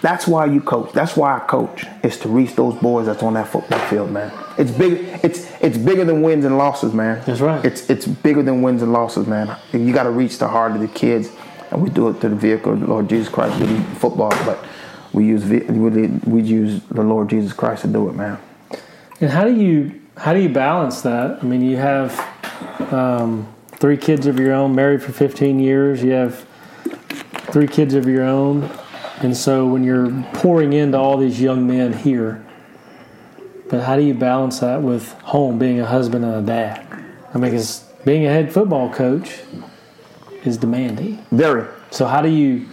that's 0.00 0.26
why 0.26 0.46
you 0.46 0.60
coach. 0.60 0.92
That's 0.92 1.16
why 1.16 1.36
I 1.36 1.40
coach 1.40 1.84
is 2.02 2.18
to 2.20 2.28
reach 2.28 2.54
those 2.54 2.74
boys 2.76 3.06
that's 3.06 3.22
on 3.22 3.34
that 3.34 3.48
football 3.48 3.80
field, 3.88 4.10
man. 4.10 4.32
It's 4.56 4.70
big. 4.70 5.20
It's 5.24 5.50
it's 5.60 5.76
bigger 5.76 6.04
than 6.04 6.22
wins 6.22 6.44
and 6.44 6.56
losses, 6.56 6.92
man. 6.92 7.22
That's 7.26 7.40
right. 7.40 7.64
It's 7.64 7.88
it's 7.90 8.06
bigger 8.06 8.42
than 8.42 8.62
wins 8.62 8.82
and 8.82 8.92
losses, 8.92 9.26
man. 9.26 9.56
You 9.72 9.92
got 9.92 10.04
to 10.04 10.10
reach 10.10 10.38
the 10.38 10.48
heart 10.48 10.72
of 10.72 10.80
the 10.80 10.88
kids, 10.88 11.30
and 11.70 11.82
we 11.82 11.90
do 11.90 12.08
it 12.08 12.14
through 12.14 12.30
the 12.30 12.36
vehicle, 12.36 12.72
of 12.74 12.80
the 12.80 12.86
Lord 12.86 13.08
Jesus 13.08 13.28
Christ, 13.28 13.58
with 13.60 13.98
football. 13.98 14.30
But 14.44 14.64
we 15.12 15.26
use 15.26 15.44
we 15.44 16.06
we 16.06 16.42
use 16.42 16.82
the 16.84 17.02
Lord 17.02 17.28
Jesus 17.28 17.52
Christ 17.52 17.82
to 17.82 17.88
do 17.88 18.08
it, 18.08 18.14
man. 18.14 18.38
And 19.20 19.30
how 19.30 19.44
do 19.44 19.54
you 19.54 20.00
how 20.16 20.32
do 20.32 20.40
you 20.40 20.48
balance 20.48 21.02
that? 21.02 21.38
I 21.40 21.44
mean, 21.44 21.62
you 21.62 21.76
have 21.76 22.12
um, 22.92 23.52
three 23.72 23.96
kids 23.96 24.26
of 24.26 24.38
your 24.38 24.52
own, 24.52 24.74
married 24.74 25.02
for 25.02 25.12
15 25.12 25.60
years. 25.60 26.02
You 26.02 26.12
have 26.12 26.46
three 27.52 27.68
kids 27.68 27.94
of 27.94 28.06
your 28.06 28.24
own, 28.24 28.68
and 29.20 29.36
so 29.36 29.66
when 29.66 29.82
you're 29.82 30.10
pouring 30.34 30.72
into 30.72 30.98
all 30.98 31.16
these 31.18 31.40
young 31.40 31.66
men 31.66 31.92
here, 31.92 32.44
but 33.68 33.82
how 33.82 33.96
do 33.96 34.02
you 34.02 34.14
balance 34.14 34.60
that 34.60 34.82
with 34.82 35.12
home, 35.20 35.58
being 35.58 35.80
a 35.80 35.86
husband 35.86 36.24
and 36.24 36.34
a 36.34 36.42
dad? 36.42 36.86
I 37.34 37.38
mean, 37.38 37.50
because 37.50 37.80
being 38.04 38.26
a 38.26 38.30
head 38.30 38.52
football 38.52 38.92
coach 38.92 39.40
is 40.44 40.56
demanding. 40.56 41.24
Very. 41.30 41.66
So 41.90 42.06
how 42.06 42.22
do 42.22 42.28
you 42.28 42.66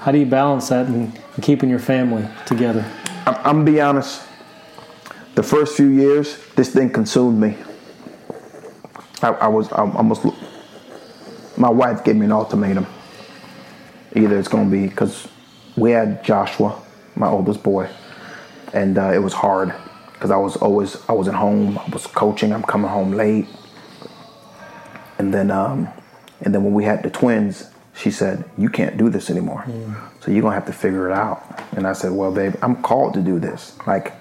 how 0.00 0.12
do 0.12 0.18
you 0.18 0.26
balance 0.26 0.68
that 0.68 0.86
and, 0.86 1.18
keeping 1.42 1.68
your 1.68 1.78
family 1.78 2.26
together? 2.46 2.84
I'm, 3.26 3.34
I'm 3.34 3.42
gonna 3.44 3.64
be 3.64 3.80
honest. 3.80 4.22
The 5.34 5.42
first 5.42 5.76
few 5.76 5.88
years, 5.88 6.38
this 6.54 6.72
thing 6.72 6.88
consumed 6.90 7.38
me. 7.38 7.56
I, 9.22 9.28
I 9.28 9.48
was 9.48 9.70
I 9.72 9.82
almost. 9.82 10.24
My 11.56 11.70
wife 11.70 12.04
gave 12.04 12.16
me 12.16 12.26
an 12.26 12.32
ultimatum. 12.32 12.86
Either 14.14 14.38
it's 14.38 14.48
gonna 14.48 14.70
be 14.70 14.86
because 14.86 15.28
we 15.76 15.90
had 15.92 16.24
Joshua, 16.24 16.80
my 17.14 17.28
oldest 17.28 17.62
boy, 17.62 17.88
and 18.72 18.98
uh, 18.98 19.12
it 19.12 19.18
was 19.18 19.32
hard 19.32 19.74
because 20.12 20.30
I 20.30 20.36
was 20.36 20.56
always 20.56 20.96
I 21.08 21.12
wasn't 21.12 21.36
home. 21.36 21.78
I 21.78 21.88
was 21.88 22.06
coaching. 22.06 22.52
I'm 22.52 22.62
coming 22.62 22.90
home 22.90 23.12
late, 23.12 23.46
and 25.18 25.32
then 25.32 25.50
um, 25.50 25.88
and 26.40 26.54
then 26.54 26.64
when 26.64 26.74
we 26.74 26.84
had 26.84 27.02
the 27.02 27.10
twins, 27.10 27.70
she 27.94 28.10
said, 28.10 28.44
"You 28.58 28.68
can't 28.68 28.96
do 28.96 29.08
this 29.10 29.30
anymore. 29.30 29.64
So 30.20 30.30
you're 30.30 30.42
gonna 30.42 30.54
have 30.54 30.66
to 30.66 30.72
figure 30.72 31.10
it 31.10 31.14
out." 31.14 31.60
And 31.72 31.86
I 31.86 31.92
said, 31.92 32.12
"Well, 32.12 32.32
babe, 32.32 32.54
I'm 32.62 32.82
called 32.82 33.14
to 33.14 33.22
do 33.22 33.38
this. 33.38 33.76
Like, 33.86 34.12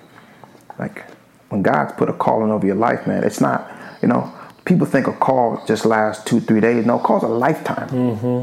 like 0.79 1.05
when 1.49 1.61
God's 1.61 1.93
put 1.93 2.09
a 2.09 2.13
calling 2.13 2.51
over 2.51 2.65
your 2.65 2.75
life, 2.75 3.07
man, 3.07 3.23
it's 3.23 3.39
not, 3.39 3.71
you 4.01 4.07
know, 4.07 4.33
people 4.65 4.85
think 4.87 5.07
a 5.07 5.13
call 5.13 5.63
just 5.67 5.85
lasts 5.85 6.23
two, 6.25 6.39
three 6.39 6.59
days. 6.59 6.85
No, 6.85 6.99
call's 6.99 7.23
a 7.23 7.27
lifetime. 7.27 7.87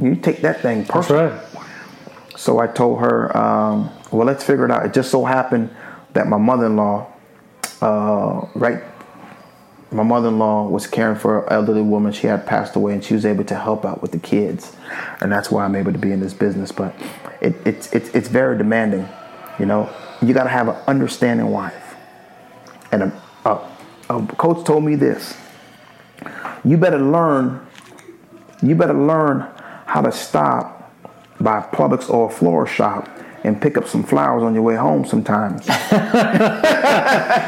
You 0.03 0.17
take 0.17 0.41
that 0.43 0.61
thing 0.61 0.79
That's 0.79 0.91
personal. 0.91 1.29
right. 1.31 1.41
So 2.37 2.59
I 2.59 2.67
told 2.67 3.01
her, 3.01 3.37
um, 3.37 3.91
well, 4.11 4.27
let's 4.27 4.45
figure 4.45 4.65
it 4.65 4.71
out. 4.71 4.87
It 4.87 4.93
just 4.93 5.11
so 5.11 5.25
happened 5.25 5.71
that 6.15 6.29
my 6.29 6.39
mother-in-law, 6.39 7.07
uh, 7.81 8.47
right, 8.55 8.83
my 9.91 10.03
mother-in-law 10.03 10.69
was 10.69 10.87
caring 10.87 11.17
for 11.19 11.45
an 11.45 11.53
elderly 11.53 11.83
woman. 11.83 12.13
She 12.13 12.27
had 12.27 12.47
passed 12.47 12.77
away, 12.77 12.95
and 12.95 13.05
she 13.05 13.13
was 13.15 13.27
able 13.27 13.45
to 13.45 13.55
help 13.55 13.85
out 13.85 14.01
with 14.01 14.13
the 14.13 14.19
kids, 14.19 14.75
and 15.21 15.31
that's 15.31 15.51
why 15.51 15.65
I'm 15.65 15.77
able 15.77 15.93
to 15.93 15.99
be 15.99 16.13
in 16.13 16.21
this 16.21 16.33
business. 16.33 16.73
But 16.73 16.95
it, 17.41 17.55
it's 17.67 17.93
it's 17.93 18.09
it's 18.11 18.29
very 18.29 18.57
demanding, 18.57 19.07
you 19.59 19.67
know. 19.67 19.91
You 20.23 20.33
got 20.33 20.45
to 20.45 20.51
have 20.51 20.69
an 20.69 20.77
understanding 20.87 21.49
wife, 21.49 21.95
and 22.91 23.03
a, 23.03 23.23
a, 23.45 23.71
a 24.09 24.27
coach 24.37 24.65
told 24.65 24.85
me 24.85 24.95
this. 24.95 25.37
You 26.65 26.79
better 26.79 26.99
learn. 26.99 27.67
You 28.63 28.75
better 28.75 28.95
learn 28.95 29.47
how 29.85 30.01
to 30.01 30.13
stop 30.13 30.82
by 31.43 31.61
Publix 31.61 32.09
or 32.09 32.31
a 32.31 32.33
floral 32.33 32.67
shop 32.67 33.09
and 33.45 33.61
pick 33.61 33.77
up 33.77 33.89
some 33.89 34.05
flowers 34.05 34.43
on 34.43 34.55
your 34.55 34.63
way 34.63 34.77
home 34.77 35.05
sometimes. 35.05 35.67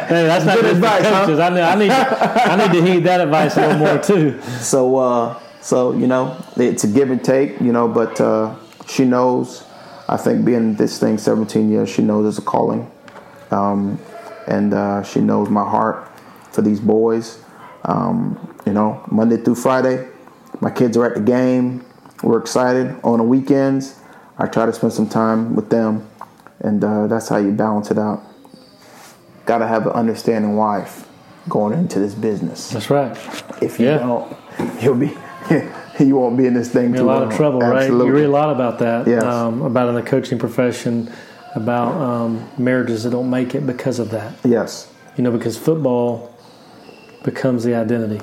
Hey, 0.05 0.27
that's 0.27 0.45
not 0.45 0.57
Good 0.57 0.63
good 0.65 0.75
advice, 0.77 1.05
advice, 1.05 1.39
huh? 1.39 1.43
I, 1.43 1.49
need, 1.51 1.61
I 1.61 1.75
need, 1.77 1.91
I 1.91 2.57
need 2.57 2.79
to 2.79 2.85
heed 2.85 3.05
that 3.05 3.21
advice 3.23 3.57
a 3.57 3.61
little 3.61 3.79
more 3.79 3.99
too. 3.99 4.39
So, 4.61 4.97
uh, 4.97 5.41
so 5.63 5.93
you 5.93 6.07
know, 6.07 6.37
it's 6.57 6.85
a 6.85 6.89
give 6.89 7.11
and 7.11 7.25
take, 7.25 7.59
you 7.61 7.73
know. 7.73 7.89
But 7.89 8.21
uh, 8.21 8.55
she 8.87 9.07
knows. 9.07 9.65
I 10.09 10.19
think 10.19 10.45
being 10.45 10.75
this 10.75 11.01
thing 11.01 11.17
17 11.17 11.71
years, 11.71 11.89
she 11.89 12.03
knows 12.03 12.29
it's 12.29 12.39
a 12.39 12.47
calling, 12.47 12.91
um, 13.51 13.99
and 14.47 14.75
uh, 14.75 15.03
she 15.03 15.21
knows 15.21 15.49
my 15.49 15.65
heart 15.65 16.07
for 16.53 16.61
these 16.61 16.81
boys. 16.81 17.43
Um, 17.85 18.55
you 18.67 18.73
know, 18.73 19.03
Monday 19.11 19.39
through 19.39 19.57
Friday, 19.57 20.07
my 20.61 20.71
kids 20.71 20.99
are 20.99 21.07
at 21.07 21.15
the 21.15 21.23
game. 21.23 21.85
We're 22.25 22.39
excited. 22.39 22.97
On 23.05 23.19
the 23.19 23.25
weekends, 23.25 24.01
I 24.39 24.47
try 24.47 24.65
to 24.67 24.73
spend 24.73 24.95
some 24.95 25.09
time 25.09 25.55
with 25.55 25.69
them, 25.69 26.09
and 26.61 26.83
uh, 26.83 27.07
that's 27.07 27.29
how 27.29 27.37
you 27.37 27.53
balance 27.53 27.91
it 27.91 27.99
out. 27.99 28.23
Got 29.45 29.59
to 29.59 29.67
have 29.67 29.87
an 29.87 29.93
understanding 29.93 30.57
wife 30.57 31.07
going 31.51 31.79
into 31.79 31.99
this 32.01 32.15
business. 32.15 32.71
That's 32.71 32.89
right. 32.89 33.13
If 33.63 33.79
you 33.79 33.87
Yeah. 33.89 33.99
don't, 33.99 34.37
you'll 34.83 34.95
be 34.97 35.13
you 36.01 36.17
won't 36.17 36.39
be 36.39 36.47
in 36.47 36.55
this 36.55 36.71
thing 36.71 36.93
Be 36.93 36.99
too 36.99 37.05
a 37.05 37.07
lot 37.07 37.21
long. 37.21 37.31
of 37.31 37.37
trouble, 37.37 37.61
right? 37.61 37.83
Absolutely. 37.83 38.07
You 38.07 38.15
read 38.15 38.25
a 38.25 38.29
lot 38.31 38.49
about 38.51 38.79
that, 38.79 39.07
Yes. 39.07 39.23
um, 39.23 39.61
about 39.61 39.91
in 39.91 39.95
the 39.95 40.03
coaching 40.03 40.39
profession, 40.39 41.13
about 41.55 41.93
um, 42.01 42.49
marriages 42.57 43.05
that 43.05 43.11
don't 43.11 43.29
make 43.29 43.55
it 43.55 43.67
because 43.67 43.99
of 43.99 44.11
that. 44.13 44.33
Yes. 44.45 44.91
You 45.19 45.23
know, 45.25 45.31
because 45.31 45.59
football 45.59 46.35
becomes 47.23 47.65
the 47.65 47.75
identity. 47.75 48.23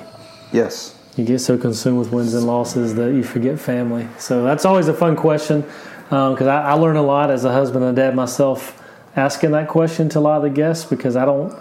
Yes. 0.52 0.96
You 1.16 1.24
get 1.24 1.40
so 1.40 1.58
consumed 1.58 1.98
with 1.98 2.10
wins 2.12 2.32
and 2.34 2.46
losses 2.46 2.94
that 2.94 3.12
you 3.12 3.22
forget 3.22 3.58
family. 3.60 4.08
So 4.18 4.42
that's 4.44 4.64
always 4.64 4.88
a 4.88 4.94
fun 4.94 5.14
question 5.16 5.62
because 6.08 6.46
I, 6.46 6.70
I 6.70 6.72
learn 6.74 6.96
a 6.96 7.02
lot 7.02 7.30
as 7.30 7.44
a 7.44 7.52
husband 7.52 7.84
and 7.84 7.94
dad 7.96 8.14
myself 8.14 8.78
asking 9.14 9.50
that 9.52 9.68
question 9.68 10.08
to 10.10 10.18
a 10.18 10.20
lot 10.20 10.36
of 10.38 10.42
the 10.42 10.50
guests 10.50 10.84
because 10.86 11.16
I 11.16 11.24
don't. 11.24 11.54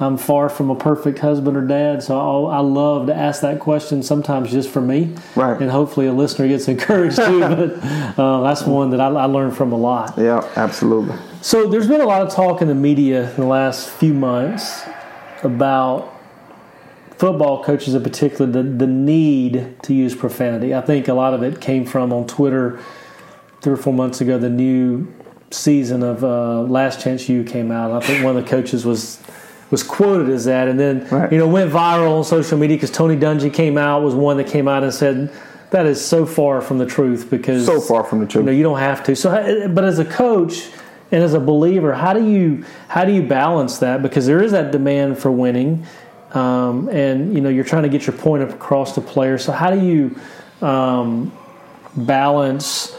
I'm 0.00 0.16
far 0.16 0.48
from 0.48 0.70
a 0.70 0.74
perfect 0.74 1.18
husband 1.20 1.56
or 1.56 1.60
dad, 1.60 2.02
so 2.02 2.46
I, 2.48 2.56
I 2.56 2.60
love 2.60 3.06
to 3.06 3.14
ask 3.14 3.40
that 3.42 3.60
question 3.60 4.02
sometimes 4.02 4.50
just 4.50 4.68
for 4.70 4.80
me, 4.80 5.14
Right. 5.36 5.60
And 5.60 5.70
hopefully 5.70 6.06
a 6.06 6.12
listener 6.12 6.48
gets 6.48 6.66
encouraged 6.74 7.16
too. 7.16 7.40
but 7.40 7.78
uh, 8.18 8.40
that's 8.42 8.62
one 8.62 8.90
that 8.90 9.00
I, 9.00 9.08
I 9.08 9.24
learned 9.26 9.56
from 9.56 9.72
a 9.72 9.76
lot. 9.76 10.14
Yeah. 10.16 10.48
Absolutely. 10.56 11.16
So 11.40 11.68
there's 11.68 11.86
been 11.88 12.00
a 12.00 12.06
lot 12.06 12.22
of 12.22 12.32
talk 12.32 12.62
in 12.62 12.68
the 12.68 12.74
media 12.74 13.30
in 13.30 13.36
the 13.36 13.46
last 13.46 13.90
few 13.90 14.14
months 14.14 14.82
about 15.42 16.20
football 17.16 17.62
coaches 17.62 17.94
in 17.94 18.02
particular 18.02 18.50
the, 18.50 18.62
the 18.62 18.86
need 18.86 19.76
to 19.82 19.94
use 19.94 20.14
profanity. 20.14 20.74
I 20.74 20.80
think 20.80 21.08
a 21.08 21.14
lot 21.14 21.34
of 21.34 21.42
it 21.42 21.60
came 21.60 21.84
from 21.86 22.12
on 22.12 22.26
Twitter 22.26 22.80
three 23.60 23.74
or 23.74 23.76
four 23.76 23.92
months 23.92 24.20
ago. 24.20 24.38
The 24.38 24.50
new 24.50 25.12
season 25.50 26.02
of 26.02 26.24
uh, 26.24 26.62
Last 26.62 27.00
Chance 27.00 27.28
U 27.28 27.44
came 27.44 27.70
out. 27.70 27.90
I 27.92 28.04
think 28.04 28.24
one 28.24 28.36
of 28.36 28.44
the 28.44 28.48
coaches 28.50 28.84
was 28.84 29.20
was 29.70 29.82
quoted 29.82 30.28
as 30.28 30.44
that, 30.44 30.68
and 30.68 30.78
then 30.78 31.06
Right. 31.08 31.32
you 31.32 31.38
know 31.38 31.48
went 31.48 31.70
viral 31.72 32.18
on 32.18 32.24
social 32.24 32.58
media 32.58 32.76
because 32.76 32.90
Tony 32.90 33.16
Dungy 33.16 33.52
came 33.52 33.78
out 33.78 34.02
was 34.02 34.14
one 34.14 34.36
that 34.36 34.46
came 34.46 34.68
out 34.68 34.82
and 34.82 34.92
said 34.92 35.32
that 35.70 35.86
is 35.86 36.04
so 36.04 36.26
far 36.26 36.60
from 36.60 36.76
the 36.78 36.84
truth 36.84 37.30
because 37.30 37.64
So 37.64 37.80
far 37.80 38.04
from 38.04 38.20
the 38.20 38.26
truth. 38.26 38.42
you 38.42 38.46
know 38.46 38.52
you 38.56 38.62
don't 38.62 38.78
have 38.78 39.02
to. 39.04 39.16
So, 39.16 39.68
but 39.68 39.84
as 39.84 39.98
a 39.98 40.04
coach 40.04 40.68
and 41.10 41.22
as 41.22 41.32
a 41.32 41.40
believer, 41.40 41.94
how 41.94 42.12
do 42.12 42.22
you 42.26 42.64
how 42.88 43.04
do 43.06 43.12
you 43.12 43.22
balance 43.22 43.78
that? 43.78 44.02
Because 44.02 44.26
there 44.26 44.42
is 44.42 44.52
that 44.52 44.72
demand 44.72 45.18
for 45.18 45.30
winning, 45.30 45.86
um, 46.34 46.88
and 46.88 47.34
you 47.34 47.40
know 47.40 47.48
you're 47.48 47.64
trying 47.64 47.82
to 47.82 47.88
get 47.88 48.06
your 48.06 48.16
point 48.16 48.42
across 48.42 48.94
to 48.94 49.00
players. 49.00 49.44
So 49.44 49.52
how 49.52 49.70
do 49.70 49.84
you 49.84 50.16
um, 50.66 51.32
balance 51.96 52.96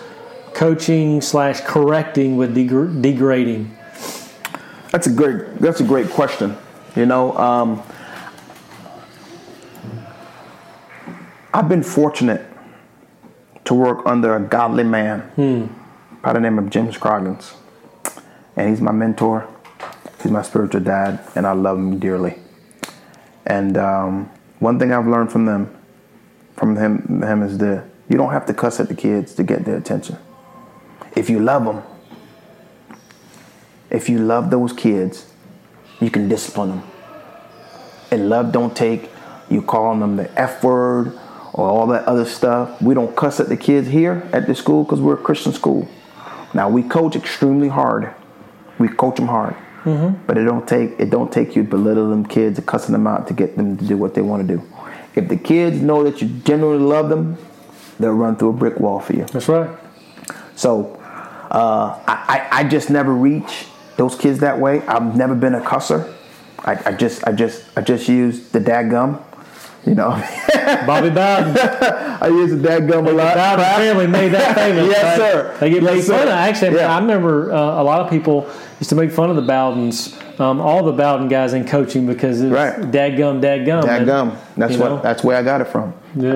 coaching 0.53 1.21
slash 1.21 1.61
correcting 1.61 2.37
with 2.37 2.55
degr- 2.55 3.01
degrading? 3.01 3.75
That's 4.91 5.07
a 5.07 5.11
great. 5.13 5.57
That's 5.57 5.79
a 5.79 5.83
great 5.83 6.09
question. 6.09 6.55
You 6.95 7.07
know, 7.07 7.35
um, 7.37 7.81
I've 11.53 11.67
been 11.67 11.81
fortunate 11.83 12.45
to 13.65 13.73
work 13.73 14.05
under 14.05 14.35
a 14.35 14.39
godly 14.39 14.83
man 14.83 15.69
by 16.21 16.33
the 16.33 16.39
name 16.39 16.59
of 16.59 16.69
Jim 16.69 16.91
Scroggins, 16.91 17.53
and 18.55 18.69
he's 18.69 18.81
my 18.81 18.91
mentor. 18.91 19.47
He's 20.21 20.31
my 20.31 20.43
spiritual 20.43 20.81
dad, 20.81 21.19
and 21.35 21.47
I 21.47 21.53
love 21.53 21.77
him 21.77 21.97
dearly. 21.99 22.37
And 23.45 23.77
um, 23.77 24.31
one 24.59 24.79
thing 24.79 24.91
I've 24.91 25.07
learned 25.07 25.31
from 25.31 25.45
them, 25.45 25.75
from 26.55 26.75
him, 26.75 27.21
him 27.21 27.43
is 27.43 27.57
that 27.59 27.85
you 28.09 28.17
don't 28.17 28.31
have 28.31 28.45
to 28.47 28.53
cuss 28.53 28.79
at 28.79 28.87
the 28.87 28.95
kids 28.95 29.33
to 29.35 29.43
get 29.43 29.65
their 29.65 29.77
attention. 29.77 30.17
If 31.15 31.29
you 31.29 31.39
love 31.39 31.65
them, 31.65 31.83
if 33.89 34.09
you 34.09 34.19
love 34.19 34.49
those 34.49 34.73
kids, 34.73 35.31
you 35.99 36.09
can 36.09 36.27
discipline 36.27 36.69
them. 36.69 36.83
And 38.11 38.29
love 38.29 38.51
don't 38.51 38.75
take 38.75 39.09
you 39.49 39.61
calling 39.61 39.99
them 39.99 40.15
the 40.15 40.39
F 40.39 40.63
word 40.63 41.17
or 41.53 41.69
all 41.69 41.87
that 41.87 42.05
other 42.05 42.25
stuff. 42.25 42.81
We 42.81 42.93
don't 42.93 43.15
cuss 43.15 43.39
at 43.39 43.49
the 43.49 43.57
kids 43.57 43.87
here 43.87 44.27
at 44.33 44.47
the 44.47 44.55
school 44.55 44.83
because 44.83 44.99
we're 44.99 45.15
a 45.15 45.23
Christian 45.23 45.53
school. 45.53 45.87
Now 46.53 46.69
we 46.69 46.83
coach 46.83 47.15
extremely 47.15 47.67
hard. 47.67 48.13
We 48.79 48.87
coach 48.87 49.17
them 49.17 49.27
hard, 49.27 49.55
but 49.83 50.37
it 50.37 50.45
don't 50.45 50.67
take 50.67 50.99
it 50.99 51.09
don't 51.09 51.31
take 51.31 51.55
you 51.55 51.63
belittling 51.63 52.09
them 52.09 52.25
kids 52.25 52.57
and 52.57 52.67
cussing 52.67 52.93
them 52.93 53.05
out 53.07 53.27
to 53.27 53.33
get 53.33 53.57
them 53.57 53.77
to 53.77 53.85
do 53.85 53.97
what 53.97 54.13
they 54.13 54.21
want 54.21 54.47
to 54.47 54.57
do. 54.57 54.63
If 55.15 55.27
the 55.27 55.37
kids 55.37 55.77
know 55.81 56.03
that 56.03 56.21
you 56.21 56.27
genuinely 56.27 56.85
love 56.85 57.09
them, 57.09 57.37
they'll 57.99 58.13
run 58.13 58.35
through 58.35 58.49
a 58.49 58.53
brick 58.53 58.79
wall 58.79 58.99
for 58.99 59.13
you. 59.13 59.25
That's 59.25 59.47
right. 59.47 59.69
So 60.55 60.95
uh, 61.51 62.01
I, 62.07 62.47
I, 62.51 62.59
I 62.59 62.63
just 62.63 62.89
never 62.89 63.13
reach 63.13 63.67
those 63.97 64.15
kids 64.15 64.39
that 64.39 64.59
way. 64.59 64.81
I've 64.87 65.15
never 65.15 65.35
been 65.35 65.53
a 65.55 65.61
cusser. 65.61 66.13
I, 66.59 66.81
I 66.85 66.91
just 66.93 67.27
I 67.27 67.31
just 67.31 67.77
I 67.77 67.81
just 67.81 68.07
use 68.07 68.49
the 68.49 68.59
dadgum. 68.59 69.21
You 69.85 69.95
know, 69.95 70.11
Bobby 70.87 71.09
Bowden. 71.09 71.57
I 72.21 72.27
use 72.29 72.51
the 72.51 72.57
dadgum 72.67 73.05
a 73.07 73.11
lot. 73.11 73.35
Bowden 73.35 73.65
family 73.65 74.07
made 74.07 74.29
that 74.29 74.55
famous. 74.63 74.87
Yes, 74.87 75.19
right? 75.19 75.31
sir. 75.31 75.57
They 75.59 75.69
get 75.71 75.83
Yes, 75.83 75.93
made 75.93 76.03
sir. 76.05 76.17
fun 76.19 76.27
of. 76.29 76.33
Actually, 76.33 76.75
Yeah. 76.77 76.95
I 76.95 76.99
remember 76.99 77.51
uh, 77.51 77.81
a 77.81 77.83
lot 77.83 77.99
of 77.99 78.09
people 78.09 78.49
used 78.79 78.89
to 78.91 78.95
make 78.95 79.11
fun 79.11 79.29
of 79.29 79.35
the 79.35 79.41
Bowdens, 79.41 80.17
um, 80.39 80.61
all 80.61 80.83
the 80.83 80.93
Bowden 80.93 81.27
guys 81.27 81.53
in 81.53 81.65
coaching 81.67 82.07
because 82.07 82.39
it's 82.41 82.51
Right. 82.53 82.75
dadgum, 82.79 83.41
dadgum. 83.41 83.83
Dadgum. 83.83 84.37
That's 84.55 84.77
what. 84.77 84.89
know, 84.89 85.01
That's 85.01 85.21
where 85.21 85.35
I 85.35 85.43
got 85.43 85.59
it 85.59 85.67
from. 85.67 85.93
Yeah. 86.15 86.33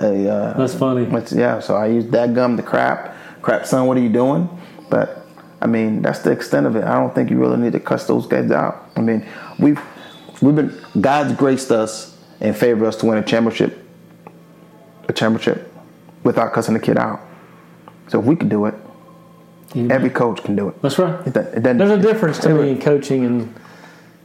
I, 0.00 0.06
I, 0.06 0.08
I, 0.08 0.26
uh, 0.26 0.56
That's 0.56 0.74
funny. 0.74 1.06
Yeah, 1.38 1.60
so 1.60 1.76
I 1.76 1.88
use 1.88 2.04
dadgum 2.04 2.56
to 2.56 2.62
crap. 2.62 3.14
Crap, 3.42 3.66
son, 3.66 3.86
what 3.86 3.98
are 3.98 4.00
you 4.00 4.08
doing? 4.08 4.48
But 4.88 5.26
I 5.60 5.66
mean, 5.66 6.00
that's 6.00 6.20
the 6.20 6.30
extent 6.30 6.66
of 6.66 6.74
it. 6.74 6.84
I 6.84 6.94
don't 6.94 7.14
think 7.14 7.28
you 7.30 7.38
really 7.38 7.58
need 7.58 7.72
to 7.72 7.80
cuss 7.80 8.06
those 8.06 8.26
guys 8.26 8.50
out. 8.50 8.88
I 8.96 9.00
mean, 9.02 9.26
we've 9.58 9.80
we've 10.40 10.56
been 10.56 10.74
God's 11.00 11.34
graced 11.34 11.70
us 11.70 12.16
and 12.40 12.56
favored 12.56 12.86
us 12.86 12.96
to 12.96 13.06
win 13.06 13.18
a 13.18 13.22
championship, 13.22 13.84
a 15.08 15.12
championship, 15.12 15.72
without 16.24 16.52
cussing 16.52 16.74
the 16.74 16.80
kid 16.80 16.96
out. 16.98 17.20
So 18.08 18.20
if 18.20 18.24
we 18.26 18.36
can 18.36 18.48
do 18.48 18.66
it, 18.66 18.74
You- 19.74 19.90
every 19.90 20.10
coach 20.10 20.42
can 20.42 20.56
do 20.56 20.68
it. 20.68 20.80
That's 20.82 20.98
right. 20.98 21.14
It, 21.26 21.36
it 21.36 21.62
There's 21.62 21.90
a 21.90 21.98
difference 21.98 22.38
to 22.40 22.48
me 22.50 22.70
in 22.70 22.80
coaching 22.80 23.24
and 23.24 23.54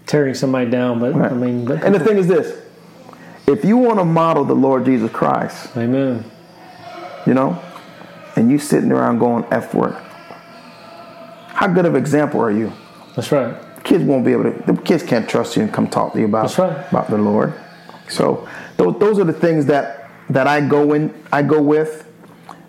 tearing 0.06 0.34
somebody 0.34 0.70
down, 0.70 1.00
but 1.00 1.16
I 1.16 1.34
mean, 1.34 1.66
but 1.66 1.84
and 1.84 1.94
the 1.94 2.00
thing 2.00 2.18
is 2.18 2.28
this: 2.28 2.58
if 3.48 3.66
you 3.66 3.78
want 3.78 4.00
to 4.00 4.06
model 4.06 4.46
the 4.46 4.56
Lord 4.56 4.86
Jesus 4.86 5.12
Christ, 5.12 5.76
amen. 5.76 6.24
you 7.26 7.34
know, 7.34 7.62
and 8.36 8.50
you 8.52 8.58
sitting 8.60 8.92
around 8.92 9.20
going 9.20 9.46
F 9.52 9.74
word, 9.74 9.96
how 11.48 11.68
good 11.68 11.86
of 11.86 11.96
an 11.96 12.02
example 12.02 12.40
are 12.42 12.52
you? 12.52 12.72
That's 13.16 13.32
right. 13.32 13.56
Kids 13.84 14.04
won't 14.04 14.24
be 14.26 14.32
able 14.32 14.44
to. 14.46 14.74
The 14.74 14.82
kids 14.82 15.04
can't 15.04 15.28
trust 15.28 15.56
you 15.58 15.64
and 15.64 15.74
come 15.74 15.88
talk 15.90 16.14
to 16.14 16.20
you 16.20 16.26
about 16.26 16.44
That's 16.44 16.58
right. 16.58 16.88
about 16.90 17.10
the 17.10 17.18
Lord. 17.18 17.54
So 18.14 18.48
those, 18.78 18.98
those 19.00 19.20
are 19.20 19.24
the 19.26 19.34
things 19.34 19.66
that 19.68 20.10
that 20.30 20.48
I 20.48 20.62
go 20.62 20.94
in. 20.94 21.14
I 21.32 21.42
go 21.42 21.62
with, 21.62 22.08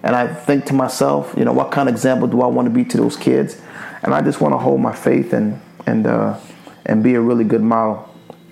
and 0.03 0.17
I 0.17 0.27
think 0.33 0.65
to 0.67 0.75
myself, 0.75 1.35
you 1.37 1.45
know, 1.45 1.53
what 1.53 1.71
kind 1.71 1.89
of 1.89 1.95
example 1.95 2.27
do 2.29 2.43
I 2.43 2.47
want 2.47 2.67
to 2.67 2.71
be 2.75 2.85
to 2.87 2.97
those 2.97 3.17
kids? 3.17 3.61
And 4.03 4.13
I 4.15 4.21
just 4.23 4.41
want 4.41 4.53
to 4.55 4.59
hold 4.59 4.81
my 4.81 4.95
faith 4.95 5.33
and 5.33 5.61
and 5.87 6.07
uh, 6.07 6.39
and 6.87 7.03
be 7.03 7.15
a 7.15 7.21
really 7.21 7.45
good 7.45 7.63
model 7.63 8.09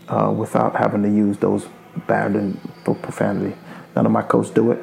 uh, 0.09 0.33
without 0.37 0.77
having 0.77 1.03
to 1.03 1.09
use 1.11 1.39
those 1.39 1.67
bad 2.07 2.33
and 2.37 2.59
profanity. 2.85 3.55
None 3.97 4.07
of 4.07 4.13
my 4.13 4.23
coaches 4.23 4.51
do 4.53 4.71
it, 4.73 4.79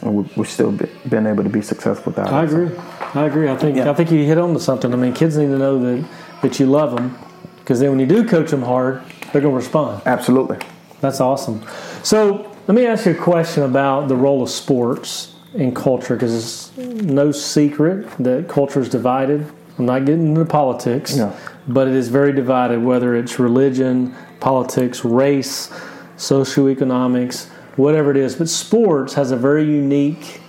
and 0.00 0.14
we- 0.16 0.30
we've 0.36 0.48
still 0.48 0.72
be, 0.72 0.86
been 1.10 1.26
able 1.26 1.44
to 1.44 1.50
be 1.50 1.60
successful 1.60 2.12
without 2.12 2.32
I 2.32 2.42
it. 2.42 2.44
agree. 2.50 2.70
I 3.14 3.24
agree. 3.26 3.48
I 3.50 3.56
think 3.56 3.76
Yeah. 3.76 3.90
I 3.90 3.94
think 3.94 4.10
you 4.10 4.24
hit 4.24 4.38
on 4.38 4.54
to 4.54 4.60
something. 4.60 4.90
I 4.92 4.96
mean, 4.96 5.12
kids 5.12 5.36
need 5.36 5.48
to 5.48 5.58
know 5.58 5.78
that 5.80 6.04
that 6.42 6.58
you 6.60 6.66
love 6.66 6.94
them 6.96 7.14
because 7.58 7.80
then 7.80 7.90
when 7.90 8.00
you 8.00 8.06
do 8.06 8.24
coach 8.26 8.50
them 8.50 8.62
hard, 8.62 9.02
they're 9.32 9.42
going 9.42 9.52
to 9.52 9.56
respond. 9.64 10.00
Absolutely. 10.06 10.56
That's 11.00 11.20
awesome. 11.20 11.62
So 12.02 12.50
let 12.66 12.74
me 12.74 12.86
ask 12.86 13.06
you 13.06 13.12
a 13.12 13.14
question 13.14 13.62
about 13.62 14.08
the 14.08 14.16
role 14.16 14.42
of 14.42 14.50
sports 14.50 15.34
in 15.54 15.74
culture 15.74 16.14
because 16.16 16.34
it's 16.34 16.76
no 16.78 17.30
secret 17.30 18.08
that 18.18 18.48
culture 18.48 18.80
is 18.80 18.88
divided. 18.88 19.46
I'm 19.78 19.86
not 19.86 20.04
getting 20.04 20.28
into 20.28 20.44
politics, 20.44 21.16
No. 21.16 21.32
but 21.68 21.88
it 21.88 21.94
is 21.94 22.08
very 22.08 22.32
divided, 22.32 22.82
whether 22.82 23.14
it's 23.14 23.38
religion, 23.38 24.14
politics, 24.40 25.04
race, 25.04 25.68
socioeconomics, 26.16 27.48
whatever 27.76 28.10
it 28.10 28.16
is. 28.16 28.36
But 28.36 28.48
sports 28.48 29.14
has 29.14 29.30
a 29.30 29.36
very 29.36 29.64
unique 29.64 30.40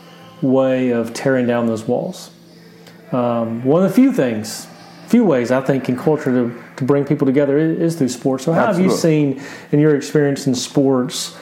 way 0.41 0.89
of 0.91 1.13
tearing 1.13 1.47
down 1.47 1.65
those 1.67 1.87
walls. 1.87 2.29
Um, 3.11 3.63
one 3.63 3.83
of 3.83 3.89
the 3.89 3.95
few 3.95 4.11
things, 4.11 4.67
few 5.15 5.23
ways 5.23 5.49
I 5.49 5.61
think 5.61 5.87
in 5.87 5.95
culture 5.95 6.25
to, 6.25 6.61
to 6.75 6.83
bring 6.83 7.05
people 7.05 7.25
together 7.25 7.57
is, 7.57 7.79
is 7.79 7.95
through 7.95 8.09
sports. 8.09 8.43
So 8.43 8.51
how 8.51 8.65
have 8.65 8.81
you 8.81 8.91
seen 8.91 9.41
in 9.71 9.79
your 9.79 9.95
experience 9.95 10.45
in 10.45 10.53
sports 10.53 11.35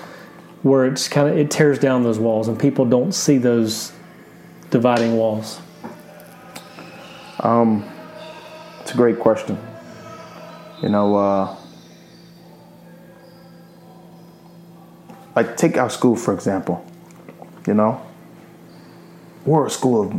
where 0.62 0.86
it's 0.86 1.07
kind 1.07 1.27
of 1.27 1.36
it 1.36 1.49
tears 1.49 1.79
down 1.79 2.03
those 2.03 2.19
walls 2.19 2.47
and 2.47 2.59
people 2.59 2.86
don't 2.86 3.13
see 3.13 3.39
those 3.39 3.91
dividing 4.69 5.17
walls? 5.17 5.59
Um, 7.39 7.83
It's 8.81 8.91
a 8.91 8.95
great 8.95 9.19
question. 9.19 9.57
You 10.83 10.89
know, 10.89 11.15
uh, 11.15 11.55
like 15.36 15.57
take 15.57 15.77
our 15.77 15.89
school 15.89 16.15
for 16.15 16.31
example. 16.36 16.86
You 17.65 17.73
know, 17.73 17.99
we're 19.47 19.65
a 19.65 19.71
school 19.71 19.99
of 19.99 20.13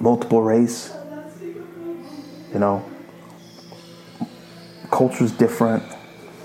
multiple 0.00 0.42
race. 0.42 0.96
You 2.52 2.58
know, 2.58 2.84
culture's 4.90 5.32
different. 5.32 5.82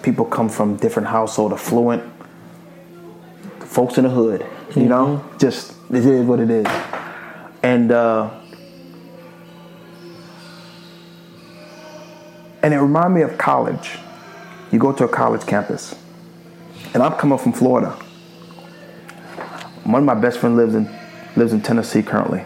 People 0.03 0.25
come 0.25 0.49
from 0.49 0.77
different 0.77 1.07
household, 1.07 1.53
affluent. 1.53 2.03
Folks 3.59 3.97
in 3.97 4.03
the 4.03 4.09
hood. 4.09 4.45
You 4.75 4.87
know, 4.87 5.23
just 5.39 5.73
it 5.91 6.05
is 6.05 6.25
what 6.25 6.39
it 6.39 6.49
is. 6.49 6.67
And 7.63 7.91
uh, 7.91 8.29
And 12.65 12.73
it 12.73 12.77
reminded 12.77 13.13
me 13.13 13.21
of 13.21 13.37
college. 13.37 13.99
You 14.71 14.79
go 14.79 14.91
to 14.91 15.03
a 15.03 15.07
college 15.07 15.45
campus. 15.45 15.93
And 16.95 17.03
I'm 17.03 17.13
coming 17.13 17.37
from 17.37 17.53
Florida. 17.53 17.91
One 19.83 20.01
of 20.01 20.03
my 20.03 20.15
best 20.15 20.39
friends 20.39 20.57
lives 20.57 20.73
in 20.73 20.89
lives 21.35 21.53
in 21.53 21.61
Tennessee 21.61 22.01
currently. 22.01 22.43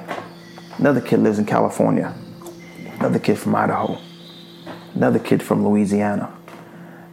Another 0.78 1.00
kid 1.00 1.22
lives 1.22 1.40
in 1.40 1.46
California. 1.46 2.14
Another 3.00 3.20
kid 3.20 3.38
from 3.38 3.56
Idaho. 3.56 3.98
Another 4.94 5.20
kid 5.20 5.42
from 5.42 5.66
Louisiana. 5.68 6.34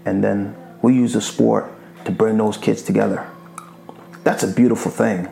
And 0.04 0.22
then 0.22 0.56
we 0.82 0.94
use 0.94 1.12
the 1.12 1.20
sport 1.20 1.66
to 2.04 2.12
bring 2.12 2.38
those 2.38 2.56
kids 2.56 2.82
together. 2.82 3.28
That's 4.24 4.42
a 4.42 4.48
beautiful 4.48 4.90
thing. 4.90 5.28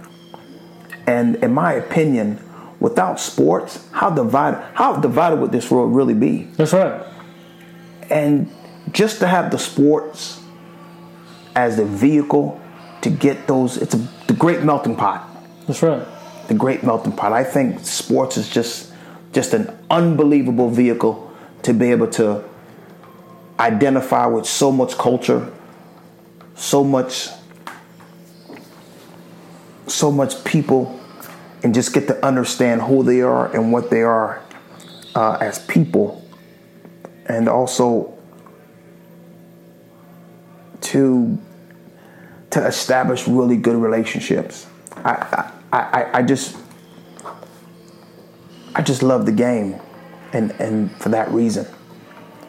And 1.07 1.37
in 1.37 1.53
my 1.53 1.73
opinion, 1.73 2.38
without 2.81 3.19
sports, 3.21 3.87
how 3.93 4.11
divided 4.11 4.61
how 4.75 4.97
divided 4.97 5.37
would 5.40 5.53
this 5.53 5.71
world 5.71 5.95
really 5.95 6.14
be? 6.14 6.45
That's 6.57 6.73
right. 6.73 7.03
and 8.11 8.51
just 8.93 9.19
to 9.21 9.27
have 9.27 9.51
the 9.51 9.59
sports 9.59 10.40
as 11.57 11.77
the 11.79 11.85
vehicle 11.85 12.61
to 13.01 13.11
get 13.11 13.47
those 13.47 13.77
it's 13.79 13.95
a 13.95 13.99
the 14.27 14.35
great 14.35 14.62
melting 14.62 14.95
pot 14.97 15.27
That's 15.67 15.83
right. 15.83 16.07
the 16.49 16.55
great 16.55 16.83
melting 16.83 17.12
pot 17.12 17.33
i 17.33 17.43
think 17.45 17.81
sports 17.81 18.37
is 18.37 18.49
just 18.49 18.93
just 19.35 19.53
an 19.53 19.77
unbelievable 19.90 20.70
vehicle 20.70 21.33
to 21.62 21.75
be 21.75 21.90
able 21.90 22.09
to 22.09 22.44
identify 23.59 24.27
with 24.27 24.47
so 24.47 24.73
much 24.73 24.97
culture 24.97 25.53
so 26.55 26.85
much 26.85 27.29
so 29.87 30.11
much 30.11 30.42
people 30.44 31.01
and 31.62 31.75
just 31.75 31.92
get 31.92 32.07
to 32.07 32.25
understand 32.25 32.83
who 32.83 33.03
they 33.03 33.20
are 33.23 33.53
and 33.55 33.73
what 33.73 33.90
they 33.90 34.03
are 34.03 34.42
uh, 35.14 35.38
as 35.40 35.59
people 35.66 36.27
and 37.27 37.49
also 37.49 38.16
to 40.81 41.38
to 42.51 42.64
establish 42.64 43.27
really 43.27 43.57
good 43.57 43.77
relationships. 43.77 44.66
I 44.99 45.51
I, 45.73 45.79
I, 45.79 46.18
I 46.18 46.23
just 46.23 46.57
I 48.75 48.83
just 48.83 49.03
love 49.03 49.27
the 49.27 49.33
game, 49.33 49.77
and 50.33 50.51
and 50.61 50.91
for 50.97 51.09
that 51.11 51.31
reason. 51.31 51.67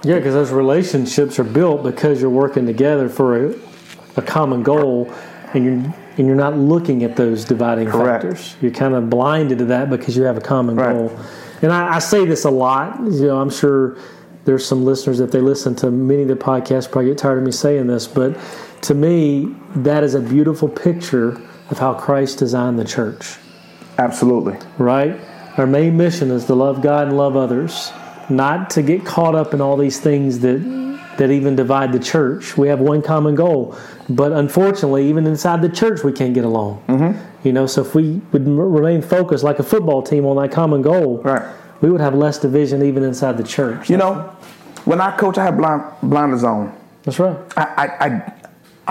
Yeah, 0.04 0.16
because 0.18 0.34
those 0.34 0.52
relationships 0.52 1.40
are 1.40 1.44
built 1.44 1.82
because 1.84 2.22
you're 2.22 2.30
working 2.30 2.66
together 2.68 3.10
for 3.10 3.48
a, 3.48 3.56
a 4.18 4.22
common 4.22 4.62
goal, 4.64 5.12
and 5.54 5.64
you're 5.66 5.94
and 6.18 6.28
you're 6.28 6.36
not 6.36 6.58
looking 6.58 7.04
at 7.04 7.16
those 7.16 7.44
dividing 7.44 7.90
Correct. 7.90 8.24
factors. 8.24 8.56
You're 8.62 8.72
kind 8.72 8.94
of 8.94 9.10
blinded 9.10 9.58
to 9.60 9.66
that 9.66 9.90
because 9.90 10.16
you 10.16 10.24
have 10.24 10.38
a 10.38 10.42
common 10.42 10.76
Right. 10.78 10.94
goal. 10.94 11.12
And 11.62 11.74
I, 11.74 11.96
I 11.96 12.00
say 12.00 12.26
this 12.26 12.46
a 12.46 12.50
lot. 12.50 13.00
You 13.02 13.28
know, 13.28 13.38
I'm 13.42 13.50
sure 13.50 13.98
there's 14.46 14.66
some 14.66 14.86
listeners 14.86 15.18
that 15.18 15.32
they 15.32 15.42
listen 15.42 15.76
to 15.78 15.90
many 15.92 16.22
of 16.22 16.28
the 16.30 16.36
podcasts 16.36 16.90
probably 16.90 17.10
get 17.12 17.18
tired 17.18 17.40
of 17.40 17.44
me 17.44 17.52
saying 17.52 17.88
this, 17.88 18.08
but 18.08 18.38
to 18.84 18.94
me, 18.94 19.56
that 19.78 20.04
is 20.04 20.14
a 20.16 20.22
beautiful 20.22 20.70
picture 20.70 21.42
of 21.72 21.80
how 21.80 21.94
Christ 21.96 22.38
designed 22.40 22.78
the 22.78 22.86
church 22.86 23.38
Absolutely. 23.98 24.56
right? 24.78 25.20
Our 25.58 25.68
main 25.68 25.96
mission 25.98 26.32
is 26.32 26.46
to 26.46 26.56
love 26.56 26.82
God 26.82 27.08
and 27.08 27.18
love 27.18 27.36
others, 27.38 27.92
not 28.30 28.70
to 28.72 28.82
get 28.82 29.06
caught 29.06 29.36
up 29.36 29.54
in 29.54 29.62
all 29.62 29.78
these 29.78 30.00
things 30.00 30.40
that 30.40 30.76
that 31.18 31.32
even 31.32 31.56
divide 31.56 31.94
the 31.94 32.00
church. 32.00 32.58
We 32.58 32.68
have 32.68 32.82
one 32.82 33.02
common 33.02 33.36
goal, 33.36 33.78
but 34.10 34.34
unfortunately, 34.34 35.08
even 35.08 35.26
inside 35.26 35.62
the 35.62 35.70
church, 35.70 36.04
we 36.04 36.12
can't 36.12 36.34
get 36.34 36.44
along. 36.44 36.84
Mm-hmm. 36.90 37.48
You 37.48 37.54
know, 37.54 37.68
so 37.68 37.82
if 37.84 37.96
we 37.96 38.16
would 38.34 38.46
remain 38.46 39.02
focused 39.02 39.42
like 39.42 39.60
a 39.60 39.64
football 39.64 40.04
team 40.04 40.26
on 40.26 40.36
that 40.42 40.52
common 40.52 40.82
goal, 40.82 41.20
Right. 41.22 41.42
we 41.80 41.90
would 41.90 42.02
have 42.02 42.16
less 42.16 42.38
division 42.40 42.84
even 42.84 43.02
inside 43.04 43.38
the 43.38 43.46
church. 43.46 43.90
You 43.90 43.96
know, 43.96 44.16
when 44.84 45.00
I 45.00 45.16
coach, 45.16 45.38
I 45.38 45.46
have 45.46 45.56
blind 45.56 45.84
blinders 46.04 46.44
on. 46.44 46.76
That's 47.04 47.18
right. 47.18 47.38
I, 47.56 47.64
I, 47.64 48.06
I 48.08 48.34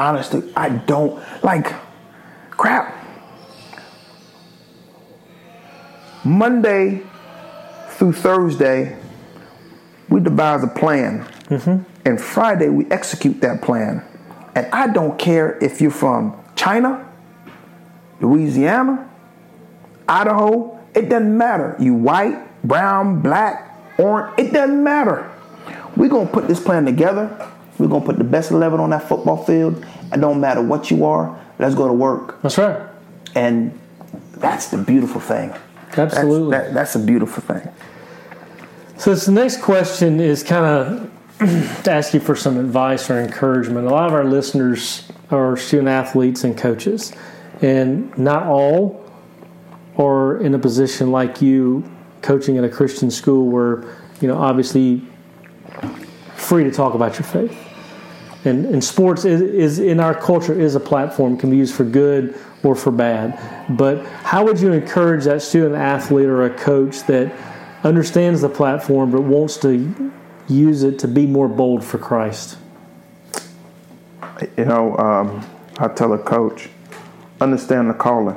honestly, 0.09 0.51
I 0.57 0.71
don't 0.71 1.23
like 1.45 1.75
crap. 2.53 3.04
Monday 6.25 7.03
through 7.91 8.13
Thursday, 8.13 8.97
we 10.09 10.21
devise 10.21 10.63
a 10.65 10.69
plan, 10.69 11.25
mm-hmm. 11.45 11.83
and 12.07 12.21
Friday 12.21 12.69
we 12.69 12.87
execute 12.91 13.41
that 13.43 13.63
plan. 13.63 14.03
And 14.55 14.67
I 14.73 14.87
don't 14.89 15.19
care 15.19 15.59
if 15.63 15.81
you're 15.81 15.91
from 15.91 16.35
China, 16.57 17.07
Louisiana, 18.21 19.11
Idaho. 20.09 20.81
It 20.95 21.09
doesn't 21.09 21.37
matter. 21.37 21.77
You 21.81 21.95
white, 21.95 22.39
brown, 22.63 23.21
black, 23.21 23.77
orange. 23.99 24.39
It 24.39 24.53
doesn't 24.53 24.83
matter. 24.83 25.31
We're 25.97 26.09
gonna 26.09 26.31
put 26.31 26.47
this 26.47 26.61
plan 26.61 26.85
together. 26.85 27.51
We're 27.79 27.89
gonna 27.89 28.05
put 28.05 28.19
the 28.19 28.25
best 28.25 28.51
eleven 28.51 28.81
on 28.81 28.91
that 28.91 29.09
football 29.09 29.45
field. 29.45 29.85
It 30.13 30.21
don't 30.21 30.41
matter 30.41 30.63
what 30.63 30.91
you 30.91 31.05
are. 31.05 31.39
Let's 31.59 31.75
go 31.75 31.89
to 31.89 31.93
work. 31.93 32.41
That's 32.43 32.59
right. 32.59 32.81
And 33.35 33.79
that's 34.33 34.69
the 34.69 34.79
beautiful 34.79 35.21
thing. 35.21 35.53
That's- 35.95 36.17
Absolutely. 36.17 36.51
that- 36.51 36.75
that's 36.75 36.95
a 36.95 36.99
beautiful 36.99 37.43
thing. 37.43 37.69
So 38.97 39.11
this 39.11 39.29
next 39.29 39.61
question 39.61 40.21
is 40.21 40.43
kind 40.43 40.65
of 40.65 41.11
to 41.85 41.91
ask 41.91 42.15
you 42.15 42.21
for 42.21 42.37
some 42.37 42.59
advice 42.59 43.11
or 43.11 43.21
encouragement. 43.21 43.87
A 43.87 43.91
lot 43.91 44.07
of 44.07 44.15
our 44.15 44.25
listeners 44.25 45.09
are 45.31 45.57
student 45.57 45.89
athletes 45.89 46.45
and 46.45 46.57
coaches, 46.57 47.13
and 47.61 48.17
not 48.17 48.45
all 48.47 49.05
are 49.99 50.39
in 50.41 50.55
a 50.55 50.59
position 50.59 51.11
like 51.11 51.43
you 51.43 51.85
coaching 52.23 52.57
at 52.57 52.65
a 52.65 52.69
Christian 52.69 53.11
school 53.11 53.49
where 53.49 53.85
you 54.21 54.29
know 54.29 54.39
obviously 54.39 55.03
free 56.37 56.65
to 56.65 56.71
talk 56.71 56.95
about 56.95 57.15
your 57.15 57.25
faith. 57.25 57.57
And, 58.45 58.67
and 58.67 58.85
sports 58.85 59.25
is, 59.25 59.41
is 59.41 59.79
in 59.79 59.99
our 60.01 60.15
culture 60.15 60.59
is 60.59 60.75
a 60.75 60.81
platform 60.81 61.37
can 61.39 61.51
be 61.51 61.57
used 61.57 61.75
for 61.75 61.85
good 61.85 62.39
or 62.65 62.75
for 62.75 62.91
bad. 62.91 63.39
But 63.69 64.05
how 64.23 64.45
would 64.45 64.61
you 64.61 64.73
encourage 64.73 65.25
that 65.25 65.43
student 65.43 65.75
athlete 65.75 66.27
or 66.27 66.45
a 66.45 66.51
coach 66.51 67.03
that 67.05 67.33
understands 67.85 68.41
the 68.41 68.49
platform 68.49 69.11
but 69.11 69.23
wants 69.23 69.59
to 69.59 70.13
use 70.49 70.83
it 70.83 70.99
to 71.01 71.09
be 71.09 71.27
more 71.27 71.49
bold 71.49 71.85
for 71.85 71.99
Christ? 71.99 72.59
You 74.57 74.65
know, 74.65 74.97
um, 74.97 75.47
I 75.79 75.89
tell 75.89 76.13
a 76.13 76.19
coach, 76.19 76.69
understand 77.41 77.91
the 77.91 77.95
calling. 77.95 78.37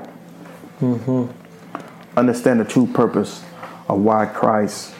Understand 2.15 2.59
the 2.59 2.65
true 2.65 2.87
purpose 2.87 3.43
of 3.87 3.99
why 3.99 4.25
Christ 4.25 4.93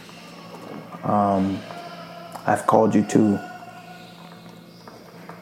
um, 1.04 1.60
I've 2.46 2.66
called 2.66 2.96
you 2.96 3.04
to 3.04 3.40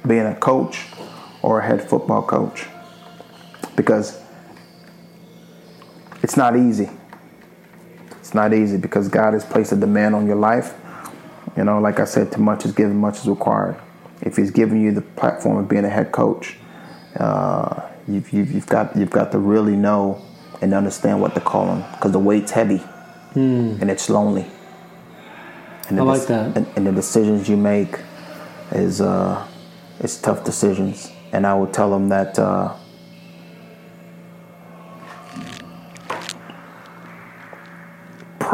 being 0.08 0.26
a 0.26 0.36
coach 0.36 0.86
or 1.42 1.60
a 1.60 1.66
head 1.66 1.88
football 1.88 2.24
coach 2.24 2.66
because 3.76 4.22
it's 6.24 6.38
not 6.38 6.56
easy. 6.56 6.90
It's 8.20 8.34
not 8.34 8.54
easy 8.54 8.78
because 8.78 9.08
God 9.08 9.34
has 9.34 9.46
placed 9.46 9.72
a 9.72 9.76
demand 9.76 10.16
on 10.16 10.26
your 10.26 10.38
life. 10.38 10.74
You 11.56 11.64
know, 11.64 11.80
like 11.80 12.00
I 12.00 12.06
said, 12.06 12.32
too 12.32 12.42
much 12.42 12.66
is 12.66 12.72
given, 12.72 12.98
much 12.98 13.20
is 13.20 13.28
required. 13.28 13.80
If 14.22 14.36
He's 14.36 14.52
giving 14.52 14.82
you 14.82 14.92
the 14.92 15.02
platform 15.02 15.58
of 15.58 15.70
being 15.70 15.86
a 15.86 15.90
head 15.90 16.12
coach, 16.12 16.58
uh, 17.20 17.90
you've, 18.08 18.32
you've, 18.34 18.52
you've 18.52 18.68
got 18.68 18.96
you've 18.96 19.12
got 19.12 19.32
to 19.32 19.40
really 19.40 19.76
know 19.76 20.22
and 20.62 20.74
understand 20.74 21.22
what 21.22 21.34
to 21.36 21.42
call 21.42 21.68
them 21.68 21.84
because 21.94 22.12
the 22.12 22.20
weight's 22.20 22.52
heavy 22.52 22.82
and 23.82 23.92
it's 23.92 24.10
lonely. 24.10 24.46
And 25.88 25.98
the. 25.98 26.02
I 26.02 26.06
like 26.06 26.28
that. 26.28 26.58
And, 26.58 26.68
and 26.76 26.88
the 26.88 26.92
decisions 26.92 27.48
you 27.48 27.58
make 27.58 28.00
is 28.72 29.02
uh, 29.02 29.46
it's 30.00 30.18
tough 30.18 30.44
decisions. 30.44 31.12
And 31.32 31.46
I 31.46 31.54
would 31.54 31.74
tell 31.74 31.92
them 31.92 32.10
that 32.10 32.40
uh, 32.40 32.76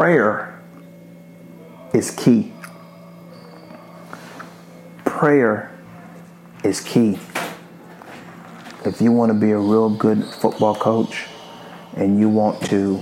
prayer 0.02 0.60
is 1.94 2.10
key. 2.10 2.52
Prayer 5.04 5.70
is 6.64 6.80
key. 6.80 7.20
If 8.84 9.00
you 9.00 9.12
want 9.12 9.30
to 9.30 9.38
be 9.38 9.52
a 9.52 9.58
real 9.58 9.90
good 9.90 10.24
football 10.24 10.74
coach 10.74 11.26
and 11.94 12.18
you 12.18 12.28
want 12.28 12.60
to 12.66 13.00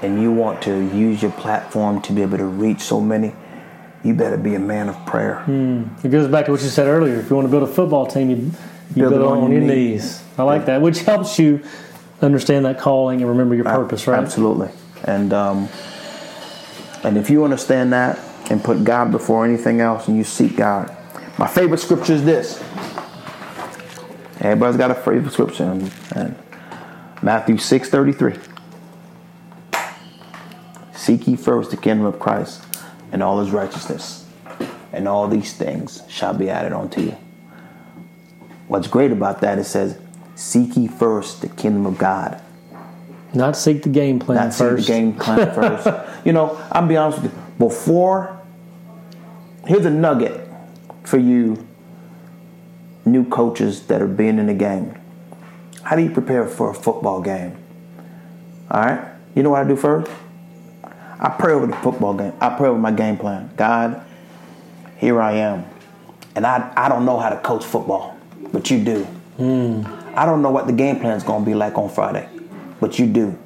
and 0.00 0.22
you 0.22 0.32
want 0.32 0.62
to 0.62 0.80
use 0.96 1.20
your 1.20 1.32
platform 1.32 2.00
to 2.02 2.14
be 2.14 2.22
able 2.22 2.38
to 2.38 2.46
reach 2.46 2.80
so 2.80 2.98
many, 2.98 3.34
you 4.02 4.14
better 4.14 4.38
be 4.38 4.54
a 4.54 4.58
man 4.58 4.88
of 4.88 4.96
prayer. 5.04 5.40
Hmm. 5.40 5.88
It 6.02 6.08
goes 6.08 6.26
back 6.30 6.46
to 6.46 6.52
what 6.52 6.62
you 6.62 6.70
said 6.70 6.86
earlier. 6.86 7.20
If 7.20 7.28
you 7.28 7.36
want 7.36 7.46
to 7.46 7.50
build 7.50 7.64
a 7.64 7.72
football 7.72 8.06
team, 8.06 8.30
you, 8.30 8.36
you 8.96 9.10
build, 9.10 9.12
it 9.12 9.20
on, 9.20 9.52
your 9.52 9.60
knees. 9.60 10.24
I 10.38 10.42
like 10.42 10.64
that, 10.64 10.80
which 10.80 11.00
helps 11.00 11.38
you 11.38 11.62
understand 12.22 12.64
that 12.64 12.78
calling 12.78 13.20
and 13.20 13.28
remember 13.28 13.54
your 13.54 13.66
purpose, 13.66 14.06
right? 14.06 14.18
Absolutely. 14.18 14.70
And 15.04 15.32
um, 15.32 15.68
and 17.02 17.16
if 17.16 17.30
you 17.30 17.44
understand 17.44 17.92
that 17.92 18.18
and 18.50 18.62
put 18.62 18.82
God 18.84 19.12
before 19.12 19.46
anything 19.46 19.80
else 19.80 20.08
and 20.08 20.16
you 20.16 20.24
seek 20.24 20.56
God. 20.56 20.94
My 21.38 21.46
favorite 21.46 21.78
scripture 21.78 22.14
is 22.14 22.24
this. 22.24 22.62
Everybody's 24.40 24.76
got 24.76 24.90
a 24.90 24.94
favorite 24.94 25.32
scripture. 25.32 25.64
And, 25.64 26.36
Matthew 27.22 27.56
6.33. 27.56 28.42
Seek 30.94 31.28
ye 31.28 31.36
first 31.36 31.70
the 31.70 31.76
kingdom 31.76 32.06
of 32.06 32.18
Christ 32.18 32.64
and 33.12 33.22
all 33.22 33.38
his 33.40 33.50
righteousness. 33.50 34.26
And 34.92 35.06
all 35.06 35.28
these 35.28 35.52
things 35.52 36.02
shall 36.08 36.34
be 36.34 36.48
added 36.48 36.72
unto 36.72 37.02
you. 37.02 37.16
What's 38.68 38.88
great 38.88 39.12
about 39.12 39.42
that, 39.42 39.58
it 39.58 39.64
says, 39.64 39.98
Seek 40.34 40.76
ye 40.76 40.88
first 40.88 41.42
the 41.42 41.48
kingdom 41.48 41.84
of 41.84 41.98
God 41.98 42.40
Not 43.32 43.56
seek 43.56 43.82
the 43.82 43.88
game 43.88 44.18
plan 44.18 44.36
not 44.46 44.54
first. 44.54 44.86
the 44.86 44.92
game 44.92 45.14
plan 45.14 45.54
first. 45.54 45.86
you 46.26 46.32
know, 46.32 46.60
I'll 46.72 46.86
be 46.86 46.96
honest 46.96 47.22
with 47.22 47.32
you. 47.32 47.38
Before, 47.58 48.40
here's 49.66 49.84
a 49.86 49.90
nugget 49.90 50.48
for 51.04 51.18
you 51.18 51.66
new 53.04 53.24
coaches 53.28 53.86
that 53.86 54.02
are 54.02 54.06
being 54.06 54.38
in 54.38 54.46
the 54.46 54.54
game. 54.54 54.94
How 55.82 55.96
do 55.96 56.02
you 56.02 56.10
prepare 56.10 56.46
for 56.46 56.70
a 56.70 56.74
football 56.74 57.20
game? 57.20 57.56
All 58.70 58.82
right, 58.82 59.04
you 59.34 59.42
know 59.42 59.50
what 59.50 59.64
I 59.64 59.68
do 59.68 59.76
first? 59.76 60.10
I 61.18 61.28
pray 61.28 61.52
over 61.52 61.66
the 61.66 61.76
football 61.76 62.14
game. 62.14 62.32
I 62.40 62.50
pray 62.56 62.68
over 62.68 62.78
my 62.78 62.92
game 62.92 63.16
plan. 63.16 63.50
God, 63.56 64.02
here 64.96 65.20
I 65.20 65.32
am, 65.32 65.64
and 66.34 66.46
I 66.46 66.72
I 66.76 66.88
don't 66.88 67.04
know 67.04 67.18
how 67.18 67.28
to 67.30 67.36
coach 67.38 67.64
football, 67.64 68.16
but 68.52 68.70
you 68.70 68.82
do. 68.84 69.04
Hmm. 69.36 69.82
I 70.14 70.24
don't 70.26 70.42
know 70.42 70.50
what 70.50 70.66
the 70.66 70.72
game 70.72 71.00
plan 71.00 71.16
is 71.16 71.22
going 71.22 71.44
to 71.44 71.46
be 71.46 71.54
like 71.54 71.76
on 71.78 71.88
Friday, 71.88 72.28
but 72.80 72.98
you 72.98 73.06
do. 73.06 73.38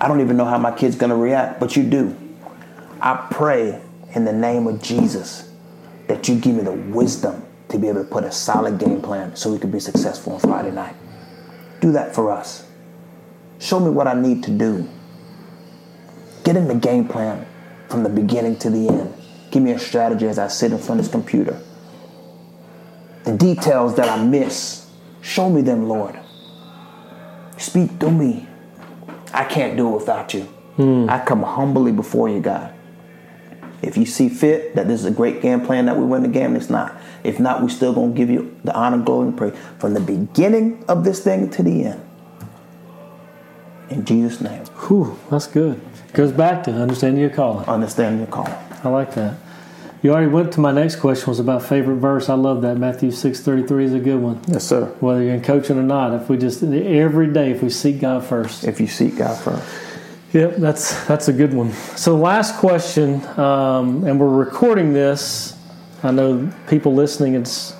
I 0.00 0.08
don't 0.08 0.20
even 0.20 0.36
know 0.36 0.44
how 0.44 0.58
my 0.58 0.76
kid's 0.76 0.96
to 0.96 1.14
react, 1.14 1.60
but 1.60 1.76
you 1.76 1.82
do. 1.82 2.16
I 3.00 3.26
pray 3.30 3.80
in 4.14 4.24
the 4.24 4.32
name 4.32 4.66
of 4.66 4.82
Jesus 4.82 5.50
that 6.08 6.28
you 6.28 6.36
give 6.36 6.56
me 6.56 6.62
the 6.62 6.72
wisdom 6.72 7.44
to 7.68 7.78
be 7.78 7.88
able 7.88 8.04
to 8.04 8.10
put 8.10 8.24
a 8.24 8.32
solid 8.32 8.78
game 8.78 9.02
plan 9.02 9.34
so 9.36 9.52
we 9.52 9.58
can 9.58 9.70
be 9.70 9.80
successful 9.80 10.34
on 10.34 10.40
Friday 10.40 10.70
night. 10.70 10.94
Do 11.80 11.92
that 11.92 12.14
for 12.14 12.30
us. 12.30 12.66
Show 13.58 13.80
me 13.80 13.90
what 13.90 14.06
I 14.06 14.14
need 14.14 14.42
to 14.44 14.50
do. 14.50 14.88
Get 16.44 16.56
in 16.56 16.68
the 16.68 16.74
game 16.74 17.08
plan 17.08 17.46
from 17.88 18.02
the 18.02 18.08
beginning 18.08 18.56
to 18.58 18.70
the 18.70 18.88
end. 18.88 19.14
Give 19.50 19.62
me 19.62 19.72
a 19.72 19.78
strategy 19.78 20.26
as 20.28 20.38
I 20.38 20.48
sit 20.48 20.72
in 20.72 20.78
front 20.78 21.00
of 21.00 21.06
this 21.06 21.12
computer. 21.12 21.60
The 23.24 23.36
details 23.36 23.96
that 23.96 24.08
I 24.08 24.22
miss, 24.22 24.88
show 25.22 25.50
me 25.50 25.62
them, 25.62 25.88
Lord. 25.88 26.18
Speak 27.58 27.90
through 27.98 28.12
me. 28.12 28.46
I 29.32 29.44
can't 29.44 29.76
do 29.76 29.88
it 29.88 29.96
without 29.96 30.32
you. 30.34 30.42
Hmm. 30.76 31.06
I 31.08 31.24
come 31.24 31.42
humbly 31.42 31.92
before 31.92 32.28
you, 32.28 32.40
God. 32.40 32.72
If 33.82 33.96
you 33.96 34.06
see 34.06 34.28
fit 34.28 34.74
that 34.74 34.88
this 34.88 35.00
is 35.00 35.06
a 35.06 35.10
great 35.10 35.42
game 35.42 35.64
plan 35.64 35.86
that 35.86 35.96
we 35.96 36.04
win 36.04 36.22
the 36.22 36.28
game, 36.28 36.56
it's 36.56 36.70
not. 36.70 36.94
If 37.24 37.38
not, 37.38 37.62
we 37.62 37.68
still 37.68 37.92
gonna 37.92 38.12
give 38.12 38.30
you 38.30 38.56
the 38.64 38.74
honor, 38.74 38.98
glory, 38.98 39.28
and 39.28 39.36
praise 39.36 39.54
from 39.78 39.94
the 39.94 40.00
beginning 40.00 40.84
of 40.88 41.04
this 41.04 41.22
thing 41.22 41.50
to 41.50 41.62
the 41.62 41.84
end. 41.84 42.02
In 43.90 44.04
Jesus' 44.04 44.40
name, 44.40 44.64
Whew, 44.88 45.18
that's 45.30 45.46
good. 45.46 45.80
Goes 46.12 46.32
back 46.32 46.64
to 46.64 46.72
understanding 46.72 47.20
your 47.20 47.30
calling. 47.30 47.66
Understanding 47.68 48.20
your 48.20 48.28
call. 48.28 48.48
I 48.82 48.88
like 48.88 49.14
that. 49.14 49.36
You 50.02 50.12
already 50.12 50.28
went 50.28 50.52
to 50.52 50.60
my 50.60 50.72
next 50.72 50.96
question 50.96 51.28
was 51.28 51.40
about 51.40 51.62
favorite 51.62 51.96
verse. 51.96 52.28
I 52.28 52.34
love 52.34 52.62
that. 52.62 52.76
Matthew 52.76 53.10
six 53.10 53.40
thirty 53.40 53.66
three 53.66 53.84
is 53.84 53.94
a 53.94 53.98
good 53.98 54.20
one. 54.20 54.40
Yes, 54.46 54.64
sir. 54.64 54.84
Whether 55.00 55.22
you're 55.22 55.34
in 55.34 55.42
coaching 55.42 55.78
or 55.78 55.82
not, 55.82 56.14
if 56.14 56.28
we 56.28 56.36
just 56.36 56.62
every 56.62 57.32
day 57.32 57.50
if 57.50 57.62
we 57.62 57.70
seek 57.70 58.00
God 58.00 58.24
first. 58.24 58.64
If 58.64 58.78
you 58.80 58.86
seek 58.86 59.16
God 59.16 59.36
first. 59.42 59.66
Yep, 60.32 60.56
that's 60.56 61.06
that's 61.06 61.28
a 61.28 61.32
good 61.32 61.54
one. 61.54 61.72
So 61.72 62.16
last 62.16 62.56
question, 62.56 63.24
um, 63.38 64.04
and 64.04 64.20
we're 64.20 64.28
recording 64.28 64.92
this. 64.92 65.56
I 66.02 66.10
know 66.10 66.52
people 66.68 66.94
listening, 66.94 67.34
it's 67.34 67.74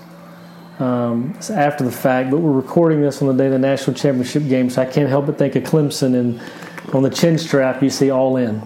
um, 0.78 1.34
it's 1.36 1.50
after 1.50 1.84
the 1.84 1.92
fact, 1.92 2.30
but 2.30 2.38
we're 2.38 2.52
recording 2.52 3.02
this 3.02 3.20
on 3.20 3.28
the 3.28 3.34
day 3.34 3.46
of 3.46 3.52
the 3.52 3.58
national 3.58 3.94
championship 3.94 4.48
game. 4.48 4.70
So 4.70 4.80
I 4.80 4.86
can't 4.86 5.08
help 5.08 5.26
but 5.26 5.38
think 5.38 5.54
of 5.54 5.64
Clemson, 5.64 6.18
and 6.18 6.40
on 6.94 7.02
the 7.02 7.10
chin 7.10 7.36
strap 7.36 7.82
you 7.82 7.90
see 7.90 8.10
"all 8.10 8.36
in." 8.36 8.62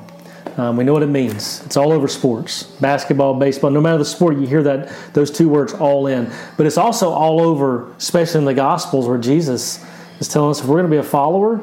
Um, 0.56 0.76
we 0.76 0.84
know 0.84 0.92
what 0.92 1.02
it 1.02 1.08
means. 1.08 1.62
It's 1.64 1.76
all 1.76 1.92
over 1.92 2.08
sports, 2.08 2.64
basketball, 2.64 3.34
baseball. 3.34 3.70
No 3.70 3.80
matter 3.80 3.98
the 3.98 4.04
sport, 4.04 4.36
you 4.36 4.46
hear 4.46 4.62
that 4.64 4.90
those 5.14 5.30
two 5.30 5.48
words 5.48 5.72
"all 5.72 6.06
in." 6.06 6.30
But 6.56 6.66
it's 6.66 6.76
also 6.78 7.10
all 7.10 7.40
over, 7.40 7.92
especially 7.98 8.40
in 8.40 8.44
the 8.44 8.54
Gospels, 8.54 9.08
where 9.08 9.18
Jesus 9.18 9.84
is 10.18 10.28
telling 10.28 10.50
us 10.50 10.60
if 10.60 10.66
we're 10.66 10.76
going 10.78 10.90
to 10.90 10.90
be 10.90 10.98
a 10.98 11.02
follower, 11.02 11.58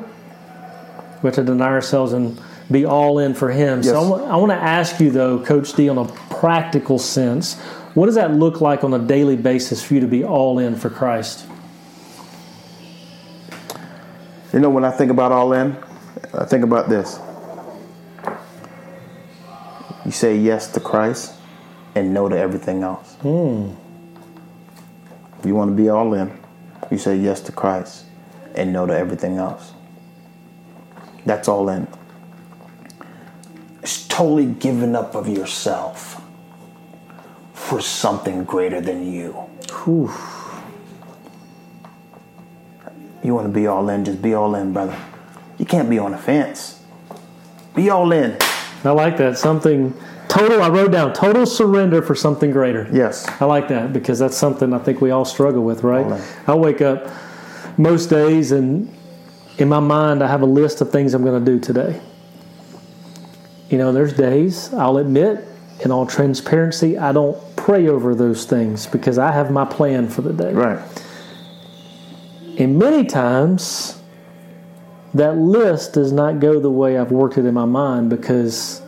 we 1.22 1.28
have 1.28 1.36
to 1.36 1.44
deny 1.44 1.68
ourselves 1.68 2.14
and 2.14 2.40
be 2.72 2.86
all 2.86 3.20
in 3.20 3.34
for 3.34 3.50
Him. 3.52 3.84
So 3.84 3.96
I 3.98 4.02
Yes. 4.02 4.10
wa- 4.10 4.24
I 4.34 4.36
want 4.38 4.52
to 4.52 4.58
ask 4.58 5.00
you, 5.00 5.12
though, 5.12 5.40
Coach 5.40 5.74
D, 5.74 5.90
on 5.90 5.98
a 5.98 6.06
practical 6.06 6.98
sense, 7.00 7.56
what 7.94 8.06
does 8.08 8.16
that 8.16 8.34
look 8.34 8.62
like 8.62 8.84
on 8.84 8.94
a 8.94 9.00
daily 9.00 9.36
basis 9.36 9.82
for 9.82 9.94
you 9.96 10.00
to 10.02 10.08
be 10.08 10.24
all 10.24 10.60
in 10.60 10.76
for 10.76 10.90
Christ? 10.90 11.46
You 14.54 14.60
know, 14.60 14.70
when 14.70 14.86
I 14.86 14.92
think 14.92 15.12
about 15.12 15.32
all 15.32 15.54
in, 15.54 15.76
I 16.34 16.46
think 16.46 16.64
about 16.64 16.90
this. 16.90 17.20
You 20.08 20.14
say 20.14 20.38
yes 20.38 20.72
to 20.72 20.80
Christ 20.80 21.34
and 21.94 22.14
no 22.14 22.30
to 22.30 22.38
everything 22.38 22.82
else. 22.82 23.18
If 23.20 23.26
you 25.46 25.54
want 25.54 25.72
to 25.72 25.76
be 25.76 25.90
all 25.90 26.14
in, 26.14 26.32
you 26.90 26.98
say 26.98 27.18
yes 27.18 27.42
to 27.42 27.52
Christ 27.52 28.06
and 28.56 28.72
no 28.72 28.86
to 28.86 28.98
everything 28.98 29.36
else. 29.36 29.74
That's 31.26 31.50
all 31.50 31.68
in. 31.68 31.90
It's 33.84 34.08
totally 34.08 34.46
giving 34.46 34.96
up 34.96 35.14
of 35.14 35.28
yourself 35.28 36.22
for 37.54 37.82
something 37.82 38.46
greater 38.46 38.80
than 38.80 39.12
you. 39.12 39.34
Whew. 39.84 40.10
You 43.26 43.36
want 43.36 43.48
to 43.48 43.54
be 43.54 43.68
all 43.68 43.90
in, 43.90 44.06
just 44.06 44.22
be 44.22 44.34
all 44.34 44.56
in, 44.56 44.72
brother. 44.72 44.98
You 45.58 45.66
can't 45.66 45.90
be 45.90 46.00
on 46.00 46.14
the 46.14 46.18
fence. 46.18 46.82
Be 47.76 47.90
all 47.90 48.14
in. 48.14 48.38
I 48.84 48.92
like 48.92 49.18
that. 49.18 49.38
Something 49.38 49.94
total, 50.38 50.62
I 50.62 50.70
wrote 50.70 50.92
down 50.92 51.14
total 51.14 51.46
surrender 51.46 52.02
for 52.02 52.16
something 52.16 52.52
greater. 52.52 52.90
Yes. 52.92 53.28
I 53.42 53.46
like 53.46 53.68
that 53.70 53.94
because 53.94 54.20
that's 54.20 54.38
something 54.38 54.74
I 54.74 54.80
think 54.80 55.02
we 55.02 55.12
all 55.12 55.26
struggle 55.26 55.64
with, 55.64 55.84
right? 55.84 56.22
I 56.48 56.56
wake 56.56 56.82
up 56.82 57.12
most 57.78 58.08
days 58.10 58.52
and 58.52 58.94
in 59.58 59.70
my 59.70 59.80
mind 59.80 60.24
I 60.24 60.28
have 60.28 60.42
a 60.42 60.48
list 60.48 60.82
of 60.82 60.92
things 60.92 61.14
I'm 61.14 61.24
going 61.24 61.44
to 61.44 61.52
do 61.52 61.60
today. 61.60 62.02
You 63.70 63.78
know, 63.78 63.92
there's 63.92 64.14
days, 64.14 64.74
I'll 64.74 64.98
admit, 64.98 65.46
in 65.84 65.92
all 65.92 66.06
transparency, 66.06 66.98
I 66.98 67.12
don't 67.12 67.38
pray 67.56 67.88
over 67.88 68.16
those 68.16 68.46
things 68.46 68.88
because 68.88 69.18
I 69.18 69.32
have 69.32 69.52
my 69.52 69.66
plan 69.66 70.08
for 70.08 70.22
the 70.22 70.34
day. 70.34 70.54
Right. 70.54 70.80
And 72.58 72.80
many 72.80 73.06
times, 73.06 74.02
that 75.14 75.38
list 75.38 75.94
does 75.94 76.12
not 76.12 76.40
go 76.40 76.60
the 76.60 76.72
way 76.72 76.98
I've 76.98 77.12
worked 77.12 77.38
it 77.38 77.46
in 77.46 77.54
my 77.54 77.66
mind 77.66 78.10
because 78.10 78.82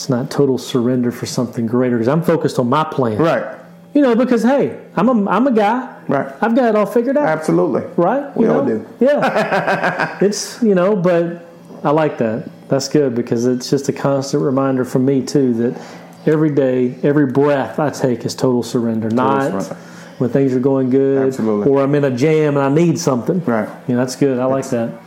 it's 0.00 0.08
not 0.08 0.30
total 0.30 0.56
surrender 0.56 1.12
for 1.12 1.26
something 1.26 1.66
greater 1.66 1.96
because 1.98 2.08
I'm 2.08 2.22
focused 2.22 2.58
on 2.58 2.70
my 2.70 2.84
plan. 2.84 3.18
Right. 3.18 3.58
You 3.92 4.00
know, 4.00 4.14
because 4.14 4.42
hey, 4.42 4.80
I'm 4.96 5.10
a 5.10 5.30
I'm 5.30 5.46
a 5.46 5.52
guy. 5.52 5.94
Right. 6.08 6.34
I've 6.40 6.56
got 6.56 6.70
it 6.70 6.74
all 6.74 6.86
figured 6.86 7.18
out. 7.18 7.28
Absolutely. 7.28 7.82
Right? 7.96 8.34
We 8.34 8.46
You 8.46 8.52
all 8.52 8.64
do. 8.64 8.86
Yeah. 8.98 10.16
it's, 10.22 10.62
you 10.62 10.74
know, 10.74 10.96
but 10.96 11.46
I 11.84 11.90
like 11.90 12.16
that. 12.16 12.48
That's 12.68 12.88
good 12.88 13.14
because 13.14 13.44
it's 13.44 13.68
just 13.68 13.90
a 13.90 13.92
constant 13.92 14.42
reminder 14.42 14.86
for 14.86 15.00
me, 15.00 15.20
too, 15.20 15.52
that 15.54 15.82
every 16.24 16.54
day, 16.54 16.94
every 17.02 17.26
breath 17.26 17.78
I 17.78 17.90
take 17.90 18.24
is 18.24 18.34
total 18.34 18.62
surrender. 18.62 19.10
Not 19.10 19.50
surrender. 19.62 19.74
when 20.16 20.30
things 20.30 20.54
are 20.54 20.60
going 20.60 20.88
good 20.88 21.26
Absolutely. 21.26 21.70
or 21.70 21.82
I'm 21.82 21.94
in 21.94 22.04
a 22.04 22.10
jam 22.16 22.56
and 22.56 22.64
I 22.64 22.70
need 22.74 22.98
something. 22.98 23.44
Right. 23.44 23.68
You 23.86 23.96
know, 23.96 24.00
that's 24.00 24.16
good. 24.16 24.38
I 24.38 24.46
like 24.46 24.70
that. 24.70 24.98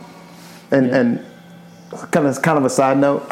And 0.70 0.86
and 0.86 1.26
kind 2.10 2.26
of 2.28 2.40
kind 2.42 2.58
of 2.58 2.64
a 2.64 2.70
side 2.70 2.98
note, 2.98 3.28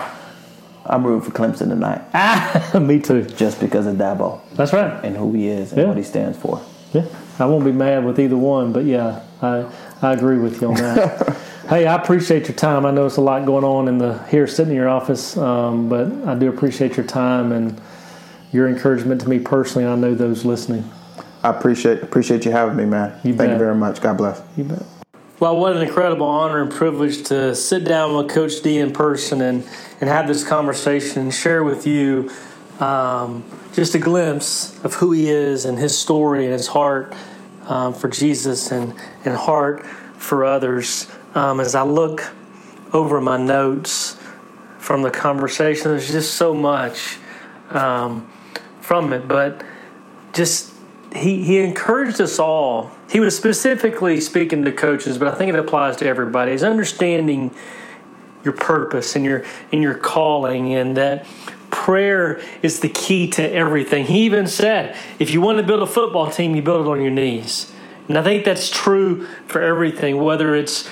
I'm 0.86 1.06
rooting 1.06 1.22
for 1.30 1.36
Clemson 1.36 1.68
tonight 1.68 2.02
Ah, 2.14 2.78
me 2.82 2.98
too. 3.00 3.22
just 3.22 3.60
because 3.60 3.86
of 3.86 3.96
Dabo 3.96 4.40
That's 4.54 4.72
right. 4.72 5.04
and 5.04 5.16
who 5.16 5.32
he 5.32 5.48
is 5.48 5.72
and 5.72 5.80
Yeah. 5.82 5.88
what 5.88 5.96
he 5.96 6.02
stands 6.02 6.36
for. 6.38 6.60
Yeah, 6.92 7.04
I 7.38 7.46
won't 7.46 7.64
be 7.64 7.72
mad 7.72 8.04
with 8.04 8.18
either 8.20 8.36
one, 8.36 8.72
but 8.72 8.84
yeah, 8.84 9.20
I 9.40 9.64
I 10.02 10.12
agree 10.12 10.38
with 10.38 10.60
you 10.60 10.68
on 10.68 10.74
that. 10.74 11.36
hey, 11.68 11.86
I 11.86 11.94
appreciate 11.94 12.48
your 12.48 12.56
time. 12.56 12.84
I 12.84 12.90
know 12.90 13.06
it's 13.06 13.16
a 13.16 13.20
lot 13.22 13.46
going 13.46 13.64
on 13.64 13.88
in 13.88 13.98
the 13.98 14.18
here 14.24 14.46
sitting 14.46 14.72
in 14.72 14.76
your 14.76 14.88
office, 14.88 15.36
um, 15.36 15.88
but 15.88 16.10
I 16.26 16.34
do 16.34 16.48
appreciate 16.48 16.96
your 16.96 17.06
time 17.06 17.52
and 17.52 17.80
your 18.52 18.68
encouragement 18.68 19.20
to 19.22 19.28
me 19.28 19.38
personally. 19.38 19.84
And 19.86 19.92
I 19.94 19.96
know 20.08 20.14
those 20.14 20.44
listening. 20.44 20.84
I 21.44 21.48
appreciate 21.50 22.02
appreciate 22.02 22.44
you 22.44 22.50
having 22.50 22.76
me, 22.76 22.84
man. 22.84 23.12
You 23.24 23.34
Thank 23.34 23.38
bet. 23.38 23.50
you 23.52 23.58
very 23.58 23.74
much. 23.76 24.00
God 24.02 24.16
bless. 24.18 24.42
You 24.56 24.64
bet. 24.64 24.82
Well, 25.42 25.56
what 25.56 25.74
an 25.74 25.82
incredible 25.82 26.26
honor 26.26 26.62
and 26.62 26.70
privilege 26.70 27.24
to 27.24 27.56
sit 27.56 27.82
down 27.82 28.16
with 28.16 28.28
Coach 28.28 28.62
D 28.62 28.78
in 28.78 28.92
person 28.92 29.40
and, 29.40 29.66
and 30.00 30.08
have 30.08 30.28
this 30.28 30.44
conversation 30.44 31.20
and 31.20 31.34
share 31.34 31.64
with 31.64 31.84
you 31.84 32.30
um, 32.78 33.42
just 33.72 33.96
a 33.96 33.98
glimpse 33.98 34.78
of 34.84 34.94
who 34.94 35.10
he 35.10 35.28
is 35.30 35.64
and 35.64 35.76
his 35.76 35.98
story 35.98 36.44
and 36.44 36.52
his 36.52 36.68
heart 36.68 37.12
um, 37.66 37.92
for 37.92 38.06
Jesus 38.06 38.70
and, 38.70 38.94
and 39.24 39.36
heart 39.36 39.84
for 40.16 40.44
others. 40.44 41.10
Um, 41.34 41.58
as 41.58 41.74
I 41.74 41.82
look 41.82 42.32
over 42.92 43.20
my 43.20 43.36
notes 43.36 44.16
from 44.78 45.02
the 45.02 45.10
conversation, 45.10 45.90
there's 45.90 46.12
just 46.12 46.34
so 46.34 46.54
much 46.54 47.18
um, 47.70 48.30
from 48.80 49.12
it, 49.12 49.26
but 49.26 49.64
just 50.34 50.71
he, 51.14 51.44
he 51.44 51.58
encouraged 51.58 52.20
us 52.20 52.38
all. 52.38 52.90
He 53.10 53.20
was 53.20 53.36
specifically 53.36 54.20
speaking 54.20 54.64
to 54.64 54.72
coaches, 54.72 55.18
but 55.18 55.28
I 55.28 55.34
think 55.34 55.52
it 55.52 55.58
applies 55.58 55.96
to 55.96 56.06
everybody. 56.06 56.52
Is 56.52 56.62
understanding 56.62 57.54
your 58.44 58.54
purpose 58.54 59.14
and 59.16 59.24
your 59.24 59.44
and 59.70 59.82
your 59.82 59.94
calling, 59.94 60.74
and 60.74 60.96
that 60.96 61.26
prayer 61.70 62.40
is 62.62 62.80
the 62.80 62.88
key 62.88 63.28
to 63.30 63.42
everything. 63.42 64.04
He 64.04 64.24
even 64.24 64.46
said, 64.46 64.96
if 65.18 65.32
you 65.32 65.40
want 65.40 65.58
to 65.58 65.64
build 65.64 65.82
a 65.82 65.86
football 65.86 66.30
team, 66.30 66.54
you 66.54 66.62
build 66.62 66.86
it 66.86 66.90
on 66.90 67.00
your 67.00 67.10
knees. 67.10 67.72
And 68.08 68.18
I 68.18 68.22
think 68.22 68.44
that's 68.44 68.68
true 68.68 69.26
for 69.46 69.62
everything, 69.62 70.22
whether 70.22 70.54
it's 70.54 70.88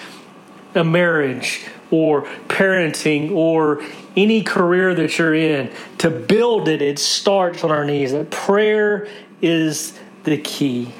a 0.75 0.85
marriage 0.85 1.67
or 1.91 2.23
parenting 2.49 3.33
or 3.33 3.83
any 4.17 4.43
career 4.43 4.95
that 4.95 5.19
you're 5.19 5.35
in. 5.35 5.71
To 5.99 6.11
build 6.11 6.69
it, 6.69 6.81
it 6.81 6.99
starts 6.99 7.63
on 7.63 7.71
our 7.71 7.85
knees. 7.85 8.13
That 8.13 8.31
prayer 8.31 9.09
is 9.43 9.99
the 10.25 10.39
key. 10.39 10.93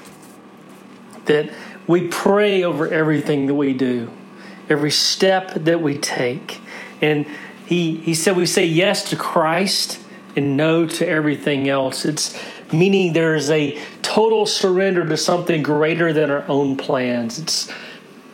That 1.27 1.51
we 1.87 2.09
pray 2.09 2.63
over 2.63 2.89
everything 2.89 3.47
that 3.47 3.55
we 3.55 3.73
do, 3.73 4.11
every 4.69 4.91
step 4.91 5.55
that 5.55 5.81
we 5.81 5.99
take. 5.99 6.61
And 7.03 7.27
he, 7.67 7.97
he 7.97 8.15
said 8.15 8.37
we 8.37 8.47
say 8.47 8.67
yes 8.67 9.11
to 9.11 9.17
Christ 9.17 10.01
and 10.37 10.57
no 10.57 10.87
to 10.87 11.07
everything 11.07 11.69
else. 11.69 12.05
It's 12.05 12.39
meaning 12.73 13.13
there's 13.13 13.51
a 13.51 13.81
total 14.03 14.47
surrender 14.47 15.07
to 15.07 15.17
something 15.17 15.63
greater 15.63 16.13
than 16.13 16.31
our 16.31 16.45
own 16.49 16.77
plans. 16.77 17.39
It's 17.39 17.73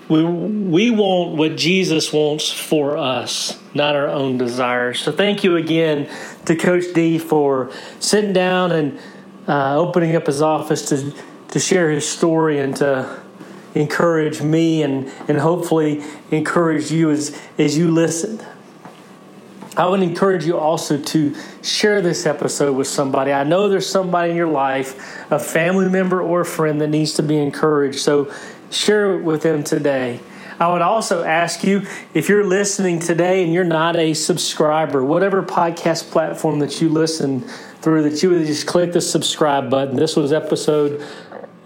we, 0.09 0.24
we 0.24 0.91
want 0.91 1.37
what 1.37 1.57
Jesus 1.57 2.12
wants 2.12 2.53
for 2.53 2.97
us, 2.97 3.59
not 3.74 3.97
our 3.97 4.07
own 4.07 4.39
desires. 4.39 5.01
So 5.01 5.11
thank 5.11 5.43
you 5.43 5.57
again 5.57 6.09
to 6.45 6.55
Coach 6.55 6.84
D 6.95 7.18
for 7.18 7.72
sitting 7.99 8.32
down 8.32 8.70
and 8.70 9.01
uh, 9.49 9.77
opening 9.77 10.17
up 10.17 10.27
his 10.27 10.43
office 10.43 10.89
to, 10.89 11.13
to 11.49 11.59
share 11.59 11.91
his 11.91 12.09
story 12.09 12.59
and 12.59 12.77
to 12.77 13.21
encourage 13.75 14.41
me 14.43 14.83
and, 14.83 15.11
and 15.29 15.39
hopefully 15.39 16.03
encourage 16.31 16.91
you 16.91 17.11
as, 17.11 17.39
as 17.59 17.77
you 17.77 17.91
listen. 17.91 18.41
I 19.77 19.87
would 19.87 20.03
encourage 20.03 20.47
you 20.47 20.57
also 20.57 20.97
to 20.97 21.35
share 21.63 22.01
this 22.01 22.25
episode 22.25 22.75
with 22.75 22.87
somebody. 22.87 23.33
I 23.33 23.45
know 23.45 23.69
there's 23.69 23.89
somebody 23.89 24.31
in 24.31 24.37
your 24.37 24.49
life, 24.49 25.21
a 25.31 25.39
family 25.39 25.91
member 25.91 26.23
or 26.23 26.41
a 26.41 26.47
friend 26.47 26.81
that 26.81 26.89
needs 26.89 27.13
to 27.15 27.23
be 27.23 27.37
encouraged. 27.37 27.99
So 27.99 28.33
share 28.71 29.19
it 29.19 29.23
with 29.23 29.43
them 29.43 29.63
today. 29.63 30.21
I 30.59 30.73
would 30.73 30.83
also 30.83 31.23
ask 31.23 31.65
you 31.65 31.87
if 32.15 32.29
you're 32.29 32.45
listening 32.45 32.99
today 32.99 33.45
and 33.45 33.53
you're 33.53 33.65
not 33.65 33.97
a 33.97 34.15
subscriber, 34.15 35.05
whatever 35.05 35.43
podcast 35.43 36.11
platform 36.11 36.61
that 36.61 36.81
you 36.81 36.89
listen 36.89 37.43
through, 37.83 38.09
that 38.09 38.23
you 38.23 38.31
would 38.31 38.47
just 38.47 38.67
click 38.67 38.93
the 38.93 39.01
subscribe 39.01 39.69
button. 39.69 39.97
This 39.97 40.17
was 40.17 40.33
episode 40.33 41.05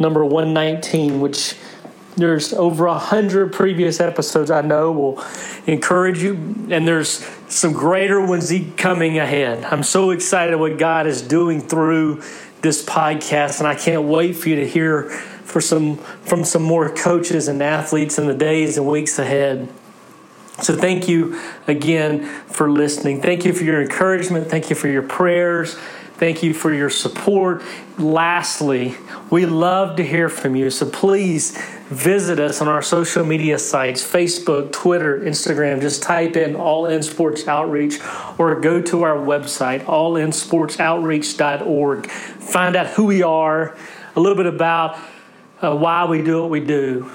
number 0.01 0.25
119, 0.25 1.21
which 1.21 1.55
there's 2.17 2.53
over 2.53 2.87
a 2.87 2.99
hundred 2.99 3.53
previous 3.53 4.01
episodes 4.01 4.51
I 4.51 4.63
know 4.63 4.91
will 4.91 5.25
encourage 5.67 6.21
you, 6.21 6.35
and 6.71 6.87
there's 6.87 7.25
some 7.49 7.73
greater 7.73 8.21
ones 8.21 8.53
coming 8.77 9.19
ahead. 9.19 9.65
I'm 9.65 9.85
so 9.85 10.11
excited 10.11 10.57
what 10.57 10.79
God 10.79 11.07
is 11.07 11.23
doing 11.23 11.61
through 11.61 12.23
this 12.61 12.85
podcast, 12.85 13.61
and 13.61 13.69
I 13.69 13.77
can't 13.77 14.03
wait 14.03 14.35
for 14.35 14.49
you 14.49 14.57
to 14.57 14.69
hear 14.69 15.11
for 15.51 15.61
some 15.61 15.97
from 15.97 16.45
some 16.45 16.63
more 16.63 16.89
coaches 16.89 17.49
and 17.49 17.63
athletes 17.63 18.19
in 18.19 18.27
the 18.27 18.35
days 18.35 18.79
and 18.79 18.87
weeks 18.87 19.19
ahead. 19.19 19.69
So 20.63 20.77
thank 20.77 21.09
you 21.09 21.41
again 21.67 22.27
for 22.47 22.71
listening. 22.71 23.23
Thank 23.23 23.45
you 23.45 23.53
for 23.53 23.65
your 23.65 23.83
encouragement. 23.83 24.49
Thank 24.49 24.71
you 24.71 24.77
for 24.77 24.89
your 24.89 25.03
prayers. 25.03 25.77
Thank 26.21 26.43
you 26.43 26.53
for 26.53 26.73
your 26.73 26.91
support. 26.91 27.63
Lastly, 27.97 28.95
we 29.31 29.47
love 29.47 29.97
to 29.97 30.05
hear 30.05 30.29
from 30.29 30.55
you. 30.55 30.69
So 30.69 30.85
please 30.85 31.57
visit 31.89 32.39
us 32.39 32.61
on 32.61 32.69
our 32.69 32.83
social 32.83 33.25
media 33.25 33.59
sites 33.59 34.07
Facebook, 34.07 34.71
Twitter, 34.71 35.19
Instagram. 35.19 35.81
Just 35.81 36.03
type 36.03 36.37
in 36.37 36.57
All 36.57 36.85
In 36.85 37.03
Sports 37.03 37.49
Outreach 37.49 38.01
or 38.37 38.61
go 38.61 38.83
to 38.83 39.03
our 39.03 39.17
website, 39.17 39.85
allinsportsoutreach.org. 39.85 42.11
Find 42.11 42.77
out 42.77 42.89
who 42.89 43.07
we 43.07 43.23
are, 43.23 43.75
a 44.15 44.21
little 44.21 44.37
bit 44.37 44.45
about 44.45 44.99
uh, 45.63 45.77
why 45.77 46.05
we 46.05 46.23
do 46.23 46.41
what 46.41 46.51
we 46.51 46.61
do. 46.61 47.11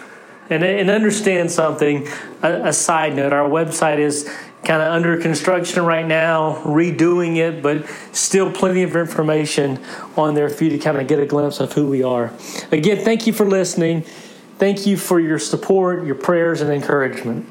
And, 0.49 0.63
and 0.63 0.89
understand 0.89 1.49
something, 1.49 2.07
a, 2.43 2.67
a 2.67 2.73
side 2.73 3.15
note, 3.15 3.33
our 3.33 3.49
website 3.49 3.97
is 3.97 4.29
kind 4.63 4.81
of 4.81 4.91
under 4.91 5.17
construction 5.17 5.85
right 5.85 6.05
now, 6.05 6.55
redoing 6.63 7.37
it, 7.37 7.63
but 7.63 7.87
still 8.11 8.51
plenty 8.51 8.83
of 8.83 8.95
information 8.95 9.79
on 10.17 10.33
there 10.33 10.49
for 10.49 10.63
you 10.65 10.71
to 10.71 10.77
kind 10.77 10.97
of 10.97 11.07
get 11.07 11.19
a 11.19 11.25
glimpse 11.25 11.59
of 11.59 11.73
who 11.73 11.87
we 11.87 12.03
are. 12.03 12.31
Again, 12.71 13.03
thank 13.03 13.25
you 13.27 13.33
for 13.33 13.45
listening. 13.45 14.03
Thank 14.57 14.85
you 14.85 14.97
for 14.97 15.19
your 15.19 15.39
support, 15.39 16.05
your 16.05 16.15
prayers, 16.15 16.61
and 16.61 16.71
encouragement. 16.71 17.47